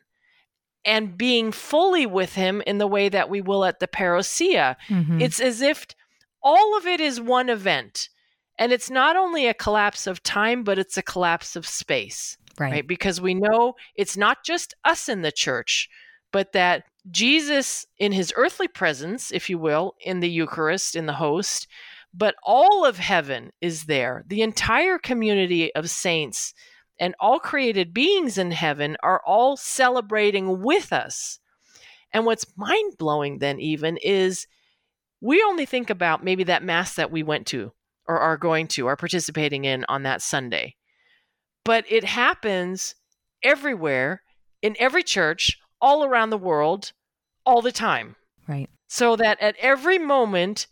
and 0.86 1.17
being 1.17 1.51
fully 1.51 2.06
with 2.06 2.34
him 2.36 2.62
in 2.65 2.77
the 2.77 2.88
way 2.88 3.10
that 3.10 3.30
we 3.30 3.41
will 3.41 3.65
at 3.65 3.80
the 3.80 3.88
parousia 3.88 4.75
Mhm. 4.89 5.21
it's 5.21 5.39
as 5.39 5.62
if 5.62 5.86
all 6.43 6.77
of 6.77 6.86
it 6.86 7.01
is 7.01 7.19
one 7.19 7.49
event. 7.49 8.10
And 8.60 8.71
it's 8.71 8.89
not 8.89 9.15
only 9.17 9.47
a 9.47 9.53
collapse 9.53 10.08
of 10.08 10.23
time, 10.23 10.63
but 10.63 10.80
it's 10.80 10.95
a 10.97 11.01
collapse 11.03 11.56
of 11.56 11.67
space, 11.67 12.38
right. 12.58 12.71
right? 12.71 12.88
Because 12.88 13.19
we 13.19 13.34
know 13.34 13.73
it's 13.95 14.15
not 14.15 14.43
just 14.45 14.73
us 14.86 15.10
in 15.10 15.23
the 15.23 15.32
church, 15.32 15.89
but 16.31 16.53
that 16.53 16.83
Jesus, 17.09 17.85
in 17.97 18.11
his 18.11 18.33
earthly 18.35 18.67
presence, 18.67 19.31
if 19.31 19.49
you 19.49 19.57
will, 19.57 19.95
in 20.01 20.19
the 20.19 20.29
Eucharist, 20.29 20.95
in 20.95 21.05
the 21.05 21.13
host, 21.13 21.67
but 22.13 22.35
all 22.43 22.85
of 22.85 22.97
heaven 22.97 23.51
is 23.61 23.85
there. 23.85 24.23
The 24.27 24.41
entire 24.41 24.97
community 24.97 25.73
of 25.75 25.89
saints 25.89 26.53
and 26.99 27.15
all 27.19 27.39
created 27.39 27.93
beings 27.93 28.37
in 28.37 28.51
heaven 28.51 28.97
are 29.03 29.21
all 29.25 29.55
celebrating 29.55 30.61
with 30.61 30.91
us. 30.91 31.39
And 32.11 32.25
what's 32.25 32.45
mind 32.57 32.93
blowing, 32.97 33.39
then, 33.39 33.59
even, 33.59 33.97
is 33.97 34.47
we 35.21 35.43
only 35.43 35.65
think 35.65 35.89
about 35.89 36.23
maybe 36.23 36.43
that 36.45 36.63
mass 36.63 36.95
that 36.95 37.11
we 37.11 37.23
went 37.23 37.47
to 37.47 37.71
or 38.07 38.19
are 38.19 38.37
going 38.37 38.67
to, 38.67 38.87
are 38.87 38.95
participating 38.95 39.65
in 39.65 39.85
on 39.89 40.03
that 40.03 40.21
Sunday. 40.21 40.75
But 41.65 41.85
it 41.89 42.05
happens 42.05 42.95
everywhere, 43.43 44.21
in 44.61 44.75
every 44.79 45.03
church, 45.03 45.59
all 45.81 46.03
around 46.03 46.29
the 46.29 46.37
world, 46.37 46.91
all 47.45 47.61
the 47.61 47.71
time. 47.71 48.15
Right. 48.47 48.69
So 48.87 49.15
that 49.15 49.41
at 49.41 49.55
every 49.59 49.99
moment, 49.99 50.67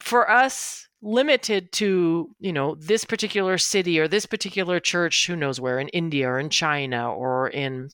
for 0.00 0.28
us, 0.30 0.88
limited 1.00 1.72
to, 1.72 2.28
you 2.38 2.52
know, 2.52 2.76
this 2.76 3.04
particular 3.04 3.58
city 3.58 3.98
or 3.98 4.08
this 4.08 4.26
particular 4.26 4.80
church, 4.80 5.26
who 5.26 5.36
knows 5.36 5.60
where, 5.60 5.78
in 5.78 5.88
India 5.88 6.28
or 6.28 6.38
in 6.38 6.50
China 6.50 7.12
or 7.12 7.48
in 7.48 7.90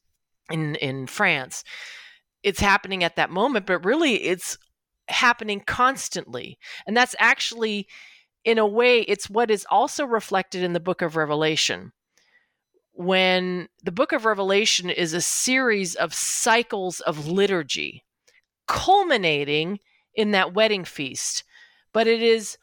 in 0.51 0.75
in 0.77 1.07
France, 1.07 1.65
it's 2.43 2.61
happening 2.61 3.05
at 3.05 3.17
that 3.17 3.31
moment, 3.31 3.67
but 3.67 3.85
really 3.85 4.15
it's 4.23 4.59
happening 5.09 5.61
constantly. 5.67 6.59
And 6.87 6.97
that's 6.97 7.17
actually, 7.19 7.87
in 8.45 8.59
a 8.59 8.67
way, 8.67 9.01
it's 9.01 9.29
what 9.29 9.51
is 9.51 9.67
also 9.71 10.05
reflected 10.05 10.63
in 10.63 10.73
the 10.73 10.81
book 10.81 11.03
of 11.03 11.17
Revelation. 11.17 11.93
When 12.99 13.69
the 13.85 13.93
book 13.93 14.11
of 14.11 14.25
Revelation 14.25 14.91
is 14.91 15.15
a 15.15 15.21
series 15.21 15.95
of 15.95 16.13
cycles 16.13 16.99
of 16.99 17.29
liturgy, 17.29 18.03
culminating 18.67 19.79
in 20.15 20.33
that 20.33 20.53
wedding 20.53 20.85
feast, 20.85 21.45
but 21.93 22.09
it 22.09 22.21
is 22.23 22.59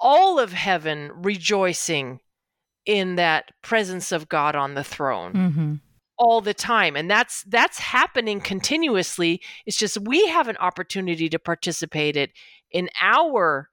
all 0.00 0.40
of 0.40 0.52
heaven 0.52 1.12
rejoicing 1.14 2.18
in 2.86 3.14
that 3.14 3.52
presence 3.62 4.10
of 4.10 4.28
God 4.28 4.56
on 4.56 4.74
the 4.74 4.82
throne 4.82 5.32
Mm-hmm. 5.32 5.74
all 6.18 6.40
the 6.40 6.54
time 6.54 6.96
and 6.96 7.08
that's 7.08 7.44
that's 7.44 7.78
happening 7.78 8.40
continuously 8.40 9.40
it's 9.64 9.76
just 9.76 9.98
we 9.98 10.26
have 10.26 10.48
an 10.48 10.56
opportunity 10.56 11.28
to 11.28 11.38
participate 11.38 12.16
it 12.16 12.32
in 12.72 12.88
our 13.00 13.68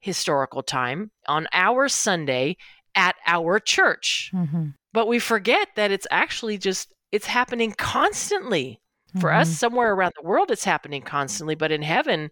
historical 0.00 0.62
time 0.62 1.10
on 1.26 1.46
our 1.54 1.88
sunday 1.88 2.56
at 2.94 3.16
our 3.26 3.58
church 3.58 4.30
Mm-hmm. 4.34 4.66
But 4.92 5.06
we 5.06 5.18
forget 5.18 5.68
that 5.76 5.90
it's 5.90 6.06
actually 6.10 6.58
just 6.58 6.92
it's 7.12 7.26
happening 7.26 7.72
constantly 7.72 8.80
for 9.20 9.32
us 9.32 9.48
somewhere 9.48 9.92
around 9.92 10.12
the 10.20 10.26
world 10.26 10.50
it's 10.50 10.64
happening 10.64 11.02
constantly 11.02 11.54
but 11.54 11.72
in 11.72 11.82
heaven 11.82 12.30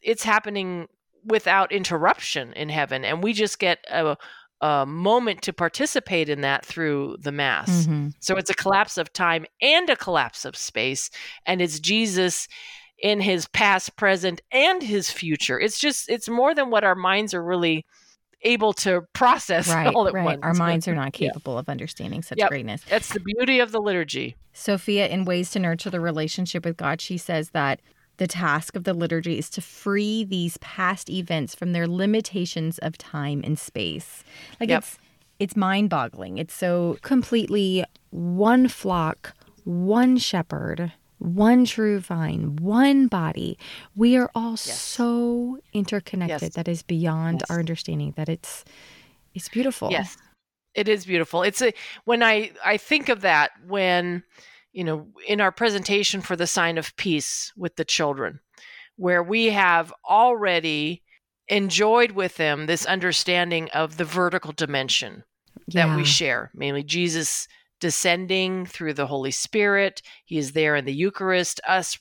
it's 0.00 0.22
happening 0.24 0.86
without 1.24 1.72
interruption 1.72 2.52
in 2.54 2.68
heaven 2.68 3.04
and 3.04 3.22
we 3.22 3.32
just 3.32 3.58
get 3.58 3.84
a, 3.90 4.16
a 4.62 4.86
moment 4.86 5.42
to 5.42 5.52
participate 5.52 6.28
in 6.30 6.40
that 6.40 6.64
through 6.64 7.16
the 7.20 7.32
mass 7.32 7.68
Mm-hmm. 7.68 8.08
so 8.20 8.36
it's 8.36 8.48
a 8.48 8.54
collapse 8.54 8.96
of 8.96 9.12
time 9.12 9.44
and 9.60 9.90
a 9.90 9.96
collapse 9.96 10.44
of 10.44 10.56
space. 10.56 11.10
And 11.44 11.60
it's 11.60 11.80
Jesus 11.80 12.48
in 13.02 13.20
his 13.20 13.46
past, 13.48 13.94
present, 13.96 14.40
and 14.50 14.82
his 14.82 15.10
future. 15.10 15.60
It's 15.60 15.78
just, 15.78 16.08
it's 16.08 16.28
more 16.28 16.54
than 16.54 16.70
what 16.70 16.84
our 16.84 16.94
minds 16.94 17.34
are 17.34 17.44
really 17.44 17.84
able 18.46 18.72
to 18.72 19.02
process 19.12 19.68
right, 19.74 19.94
all 19.94 20.08
at 20.08 20.14
right. 20.14 20.24
once. 20.24 20.40
Our 20.42 20.54
minds 20.66 20.88
are 20.88 20.94
not 20.94 21.12
capable 21.12 21.54
yeah. 21.54 21.60
of 21.60 21.68
understanding 21.68 22.22
such 22.22 22.38
yep. 22.38 22.48
greatness. 22.48 22.82
That's 22.88 23.12
the 23.12 23.20
beauty 23.20 23.60
of 23.60 23.72
the 23.72 23.80
liturgy. 23.80 24.36
Sofia, 24.52 25.08
in 25.08 25.24
Ways 25.24 25.50
to 25.50 25.58
Nurture 25.58 25.90
the 25.90 26.00
Relationship 26.00 26.64
with 26.64 26.76
God, 26.76 27.00
she 27.00 27.18
says 27.18 27.50
that 27.50 27.80
the 28.16 28.26
task 28.26 28.76
of 28.76 28.84
the 28.84 28.94
liturgy 28.94 29.38
is 29.38 29.50
to 29.50 29.60
free 29.60 30.24
these 30.24 30.56
past 30.58 31.10
events 31.10 31.54
from 31.54 31.72
their 31.72 31.86
limitations 31.86 32.78
of 32.78 32.96
time 32.96 33.42
and 33.44 33.58
space. 33.58 34.24
Like 34.58 34.70
yep. 34.70 34.82
it's 34.82 34.98
it's 35.38 35.54
mind-boggling. 35.54 36.38
It's 36.38 36.54
so 36.54 36.96
completely 37.02 37.84
one 38.08 38.68
flock, 38.68 39.34
one 39.64 40.16
shepherd, 40.16 40.92
one 41.18 41.64
true 41.64 42.00
vine, 42.00 42.56
one 42.56 43.06
body. 43.06 43.58
We 43.94 44.16
are 44.16 44.30
all 44.34 44.52
yes. 44.52 44.80
so 44.80 45.58
interconnected 45.72 46.42
yes. 46.42 46.54
that 46.54 46.68
is 46.68 46.82
beyond 46.82 47.40
yes. 47.40 47.50
our 47.50 47.58
understanding 47.58 48.14
that 48.16 48.28
it's 48.28 48.64
it's 49.34 49.48
beautiful. 49.48 49.90
Yes. 49.90 50.16
It 50.74 50.88
is 50.88 51.06
beautiful. 51.06 51.42
It's 51.42 51.62
a 51.62 51.72
when 52.04 52.22
I 52.22 52.52
I 52.64 52.76
think 52.76 53.08
of 53.08 53.22
that 53.22 53.52
when 53.66 54.22
you 54.76 54.84
know, 54.84 55.06
in 55.26 55.40
our 55.40 55.50
presentation 55.50 56.20
for 56.20 56.36
the 56.36 56.46
sign 56.46 56.76
of 56.76 56.94
peace 56.96 57.50
with 57.56 57.76
the 57.76 57.84
children, 57.84 58.40
where 58.96 59.22
we 59.22 59.46
have 59.46 59.90
already 60.08 61.02
enjoyed 61.48 62.10
with 62.10 62.36
them 62.36 62.66
this 62.66 62.84
understanding 62.84 63.70
of 63.70 63.96
the 63.96 64.04
vertical 64.04 64.52
dimension 64.52 65.24
yeah. 65.66 65.86
that 65.86 65.96
we 65.96 66.04
share, 66.04 66.50
mainly 66.54 66.82
Jesus 66.82 67.48
descending 67.80 68.66
through 68.66 68.94
the 68.94 69.06
Holy 69.06 69.30
Spirit. 69.30 70.02
He 70.24 70.38
is 70.38 70.52
there 70.52 70.76
in 70.76 70.84
the 70.84 70.94
Eucharist, 70.94 71.60
us 71.66 71.98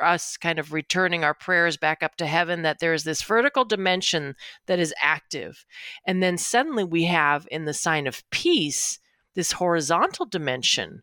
us 0.00 0.36
kind 0.36 0.58
of 0.58 0.72
returning 0.72 1.24
our 1.24 1.34
prayers 1.34 1.76
back 1.76 2.02
up 2.02 2.16
to 2.16 2.26
heaven 2.26 2.62
that 2.62 2.78
there 2.78 2.92
is 2.92 3.04
this 3.04 3.22
vertical 3.22 3.64
dimension 3.64 4.34
that 4.66 4.78
is 4.78 4.94
active. 5.00 5.64
And 6.06 6.22
then 6.22 6.38
suddenly 6.38 6.84
we 6.84 7.04
have 7.04 7.48
in 7.50 7.64
the 7.64 7.74
sign 7.74 8.06
of 8.06 8.22
peace 8.30 8.98
this 9.34 9.52
horizontal 9.52 10.26
dimension 10.26 11.02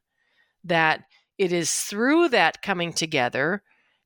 that 0.64 1.04
it 1.38 1.52
is 1.52 1.74
through 1.74 2.30
that 2.30 2.62
coming 2.62 2.94
together 2.94 3.64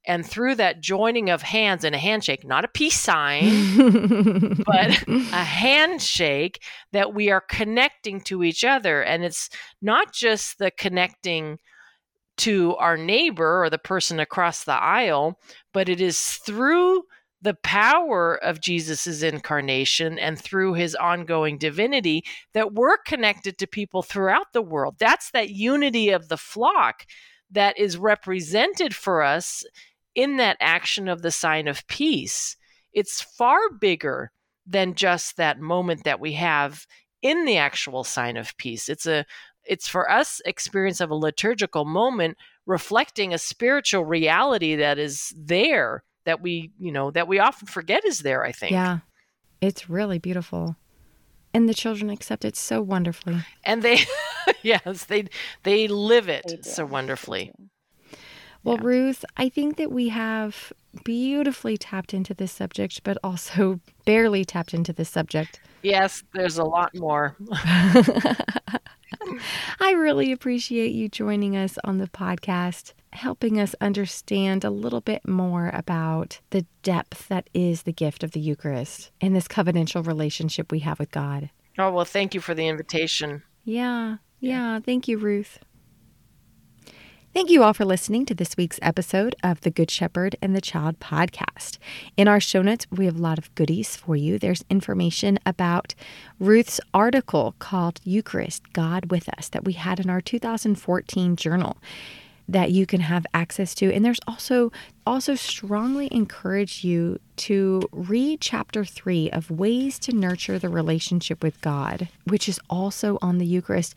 and 0.07 0.25
through 0.25 0.55
that 0.55 0.81
joining 0.81 1.29
of 1.29 1.41
hands 1.41 1.83
and 1.83 1.93
a 1.93 1.99
handshake, 1.99 2.45
not 2.45 2.63
a 2.63 2.69
peace 2.69 2.99
sign, 2.99 3.43
but 4.65 5.07
a 5.07 5.43
handshake 5.43 6.63
that 6.93 7.13
we 7.13 7.29
are 7.29 7.41
connecting 7.41 8.21
to 8.21 8.43
each 8.43 8.63
other. 8.63 9.03
And 9.03 9.25
it's 9.25 9.49
not 9.81 10.13
just 10.13 10.57
the 10.57 10.71
connecting 10.71 11.59
to 12.37 12.75
our 12.77 12.95
neighbor 12.95 13.63
or 13.63 13.69
the 13.69 13.77
person 13.77 14.19
across 14.19 14.63
the 14.63 14.73
aisle, 14.73 15.39
but 15.73 15.89
it 15.89 15.99
is 15.99 16.35
through 16.37 17.03
the 17.41 17.55
power 17.55 18.35
of 18.35 18.61
Jesus' 18.61 19.21
incarnation 19.21 20.17
and 20.17 20.39
through 20.39 20.73
his 20.73 20.95
ongoing 20.95 21.57
divinity 21.57 22.23
that 22.53 22.73
we're 22.73 22.97
connected 22.97 23.57
to 23.57 23.67
people 23.67 24.01
throughout 24.01 24.47
the 24.53 24.61
world. 24.61 24.95
That's 24.99 25.31
that 25.31 25.49
unity 25.49 26.09
of 26.09 26.29
the 26.29 26.37
flock 26.37 27.05
that 27.51 27.77
is 27.77 27.97
represented 27.97 28.95
for 28.95 29.21
us 29.21 29.63
in 30.17 30.37
that 30.37 30.57
action 30.59 31.07
of 31.07 31.21
the 31.21 31.31
sign 31.31 31.67
of 31.69 31.87
peace. 31.87 32.57
It's 32.91 33.21
far 33.21 33.69
bigger 33.79 34.31
than 34.65 34.95
just 34.95 35.37
that 35.37 35.61
moment 35.61 36.03
that 36.03 36.19
we 36.19 36.33
have 36.33 36.85
in 37.21 37.45
the 37.45 37.57
actual 37.57 38.03
sign 38.03 38.35
of 38.35 38.57
peace. 38.57 38.89
It's 38.89 39.05
a 39.05 39.25
it's 39.63 39.87
for 39.87 40.09
us 40.09 40.41
experience 40.45 40.99
of 40.99 41.11
a 41.11 41.15
liturgical 41.15 41.85
moment 41.85 42.37
reflecting 42.65 43.33
a 43.33 43.37
spiritual 43.37 44.05
reality 44.05 44.75
that 44.75 44.97
is 44.97 45.33
there 45.37 46.03
that 46.25 46.41
we, 46.41 46.71
you 46.79 46.91
know, 46.91 47.11
that 47.11 47.27
we 47.27 47.39
often 47.39 47.67
forget 47.67 48.03
is 48.03 48.19
there, 48.19 48.43
I 48.43 48.51
think. 48.51 48.71
Yeah. 48.71 48.99
It's 49.61 49.89
really 49.89 50.19
beautiful. 50.19 50.75
And 51.53 51.69
the 51.69 51.73
children 51.73 52.09
accept 52.09 52.43
it 52.43 52.55
so 52.55 52.81
wonderfully. 52.81 53.45
And 53.63 53.83
they 53.83 53.99
yes, 54.63 55.05
they 55.05 55.27
they 55.63 55.87
live 55.87 56.27
it 56.27 56.45
they 56.47 56.61
so 56.63 56.85
wonderfully. 56.85 57.51
Well, 58.67 58.75
yeah. 58.75 58.83
Ruth, 58.83 59.23
I 59.37 59.47
think 59.47 59.77
that 59.77 59.93
we 59.93 60.09
have 60.09 60.73
beautifully 61.05 61.77
tapped 61.77 62.13
into 62.13 62.33
this 62.33 62.51
subject, 62.51 63.01
but 63.05 63.17
also 63.23 63.79
barely 64.05 64.43
tapped 64.43 64.73
into 64.73 64.91
this 64.91 65.09
subject. 65.09 65.61
Yes, 65.83 66.21
there's 66.33 66.57
a 66.57 66.65
lot 66.65 66.93
more. 66.93 67.37
I 69.79 69.91
really 69.91 70.33
appreciate 70.33 70.91
you 70.91 71.07
joining 71.07 71.55
us 71.55 71.77
on 71.85 71.97
the 71.97 72.07
podcast, 72.07 72.91
helping 73.13 73.57
us 73.57 73.73
understand 73.79 74.65
a 74.65 74.69
little 74.69 74.99
bit 74.99 75.25
more 75.25 75.71
about 75.73 76.41
the 76.49 76.65
depth 76.83 77.29
that 77.29 77.49
is 77.53 77.83
the 77.83 77.93
gift 77.93 78.21
of 78.21 78.31
the 78.31 78.41
Eucharist 78.41 79.11
and 79.21 79.33
this 79.33 79.47
covenantal 79.47 80.05
relationship 80.05 80.73
we 80.73 80.79
have 80.79 80.99
with 80.99 81.11
God. 81.11 81.51
Oh, 81.77 81.89
well, 81.89 82.03
thank 82.03 82.33
you 82.33 82.41
for 82.41 82.53
the 82.53 82.67
invitation. 82.67 83.43
Yeah, 83.63 84.17
yeah. 84.41 84.81
Thank 84.81 85.07
you, 85.07 85.17
Ruth. 85.17 85.59
Thank 87.37 87.51
you 87.51 87.61
all 87.61 87.73
for 87.73 87.85
listening 87.85 88.25
to 88.25 88.33
this 88.33 88.57
week's 88.57 88.79
episode 88.81 89.35
of 89.43 89.61
the 89.61 89.69
Good 89.69 89.91
Shepherd 89.91 90.35
and 90.41 90.55
the 90.55 90.59
Child 90.59 90.99
podcast. 90.99 91.77
In 92.17 92.27
our 92.27 92.39
show 92.39 92.63
notes, 92.63 92.87
we 92.89 93.05
have 93.05 93.19
a 93.19 93.21
lot 93.21 93.37
of 93.37 93.53
goodies 93.53 93.95
for 93.95 94.15
you. 94.15 94.39
There's 94.39 94.65
information 94.71 95.37
about 95.45 95.93
Ruth's 96.39 96.81
article 96.95 97.53
called 97.59 98.01
Eucharist, 98.03 98.73
God 98.73 99.11
with 99.11 99.29
Us, 99.37 99.49
that 99.49 99.65
we 99.65 99.73
had 99.73 99.99
in 99.99 100.09
our 100.09 100.19
2014 100.19 101.35
journal 101.35 101.77
that 102.49 102.71
you 102.71 102.85
can 102.85 103.01
have 103.01 103.25
access 103.33 103.75
to 103.75 103.93
and 103.93 104.05
there's 104.05 104.21
also 104.25 104.71
also 105.05 105.35
strongly 105.35 106.07
encourage 106.11 106.83
you 106.83 107.19
to 107.35 107.81
read 107.91 108.39
chapter 108.39 108.85
3 108.85 109.29
of 109.31 109.51
ways 109.51 109.99
to 109.99 110.15
nurture 110.15 110.57
the 110.57 110.69
relationship 110.69 111.43
with 111.43 111.59
God 111.59 112.07
which 112.23 112.47
is 112.47 112.59
also 112.69 113.17
on 113.21 113.37
the 113.37 113.45
Eucharist 113.45 113.95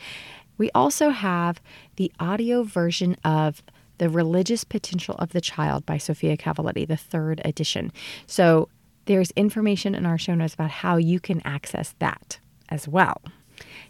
we 0.61 0.71
also 0.75 1.09
have 1.09 1.59
the 1.97 2.13
audio 2.21 2.63
version 2.63 3.17
of 3.25 3.63
The 3.97 4.11
Religious 4.11 4.63
Potential 4.63 5.15
of 5.15 5.31
the 5.31 5.41
Child 5.41 5.87
by 5.87 5.97
Sofia 5.97 6.37
Cavalletti, 6.37 6.87
the 6.87 6.99
third 6.99 7.41
edition. 7.47 7.91
So 8.27 8.69
there's 9.07 9.31
information 9.31 9.95
in 9.95 10.05
our 10.05 10.19
show 10.19 10.35
notes 10.35 10.53
about 10.53 10.71
how 10.71 10.99
you 10.99 11.19
can 11.19 11.41
access 11.47 11.95
that 11.99 12.41
as 12.69 12.87
well. 12.87 13.23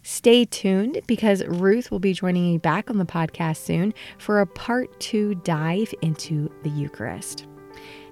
Stay 0.05 0.45
tuned 0.45 1.01
because 1.09 1.45
Ruth 1.45 1.91
will 1.91 1.99
be 1.99 2.13
joining 2.13 2.45
me 2.45 2.59
back 2.59 2.89
on 2.89 2.99
the 2.99 3.05
podcast 3.05 3.57
soon 3.57 3.93
for 4.19 4.41
a 4.41 4.47
part 4.47 5.01
two 5.01 5.35
dive 5.43 5.93
into 6.03 6.53
the 6.63 6.71
Eucharist. 6.71 7.47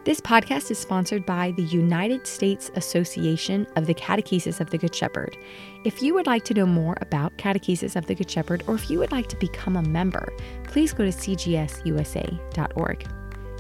This 0.08 0.22
podcast 0.22 0.70
is 0.70 0.78
sponsored 0.78 1.26
by 1.26 1.52
the 1.58 1.64
United 1.64 2.26
States 2.26 2.70
Association 2.76 3.66
of 3.76 3.86
the 3.86 3.92
Catechesis 3.92 4.58
of 4.58 4.70
the 4.70 4.78
Good 4.78 4.94
Shepherd. 4.94 5.36
If 5.84 6.00
you 6.00 6.14
would 6.14 6.26
like 6.26 6.46
to 6.46 6.54
know 6.54 6.64
more 6.64 6.96
about 7.02 7.36
Catechesis 7.36 7.94
of 7.94 8.06
the 8.06 8.14
Good 8.14 8.30
Shepherd, 8.30 8.64
or 8.66 8.76
if 8.76 8.88
you 8.88 8.98
would 9.00 9.12
like 9.12 9.26
to 9.26 9.36
become 9.36 9.76
a 9.76 9.82
member, 9.82 10.32
please 10.64 10.94
go 10.94 11.04
to 11.04 11.10
cgsusa.org. 11.10 13.06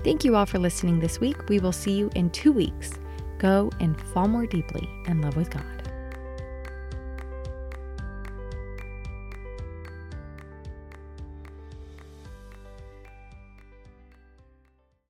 Thank 0.02 0.24
you 0.24 0.36
all 0.36 0.46
for 0.46 0.58
listening 0.58 1.00
this 1.00 1.20
week. 1.20 1.50
We 1.50 1.58
will 1.58 1.70
see 1.70 1.92
you 1.92 2.08
in 2.14 2.30
two 2.30 2.52
weeks. 2.52 2.92
Go 3.36 3.70
and 3.80 4.00
fall 4.00 4.26
more 4.26 4.46
deeply 4.46 4.88
in 5.04 5.20
love 5.20 5.36
with 5.36 5.50
God. 5.50 5.87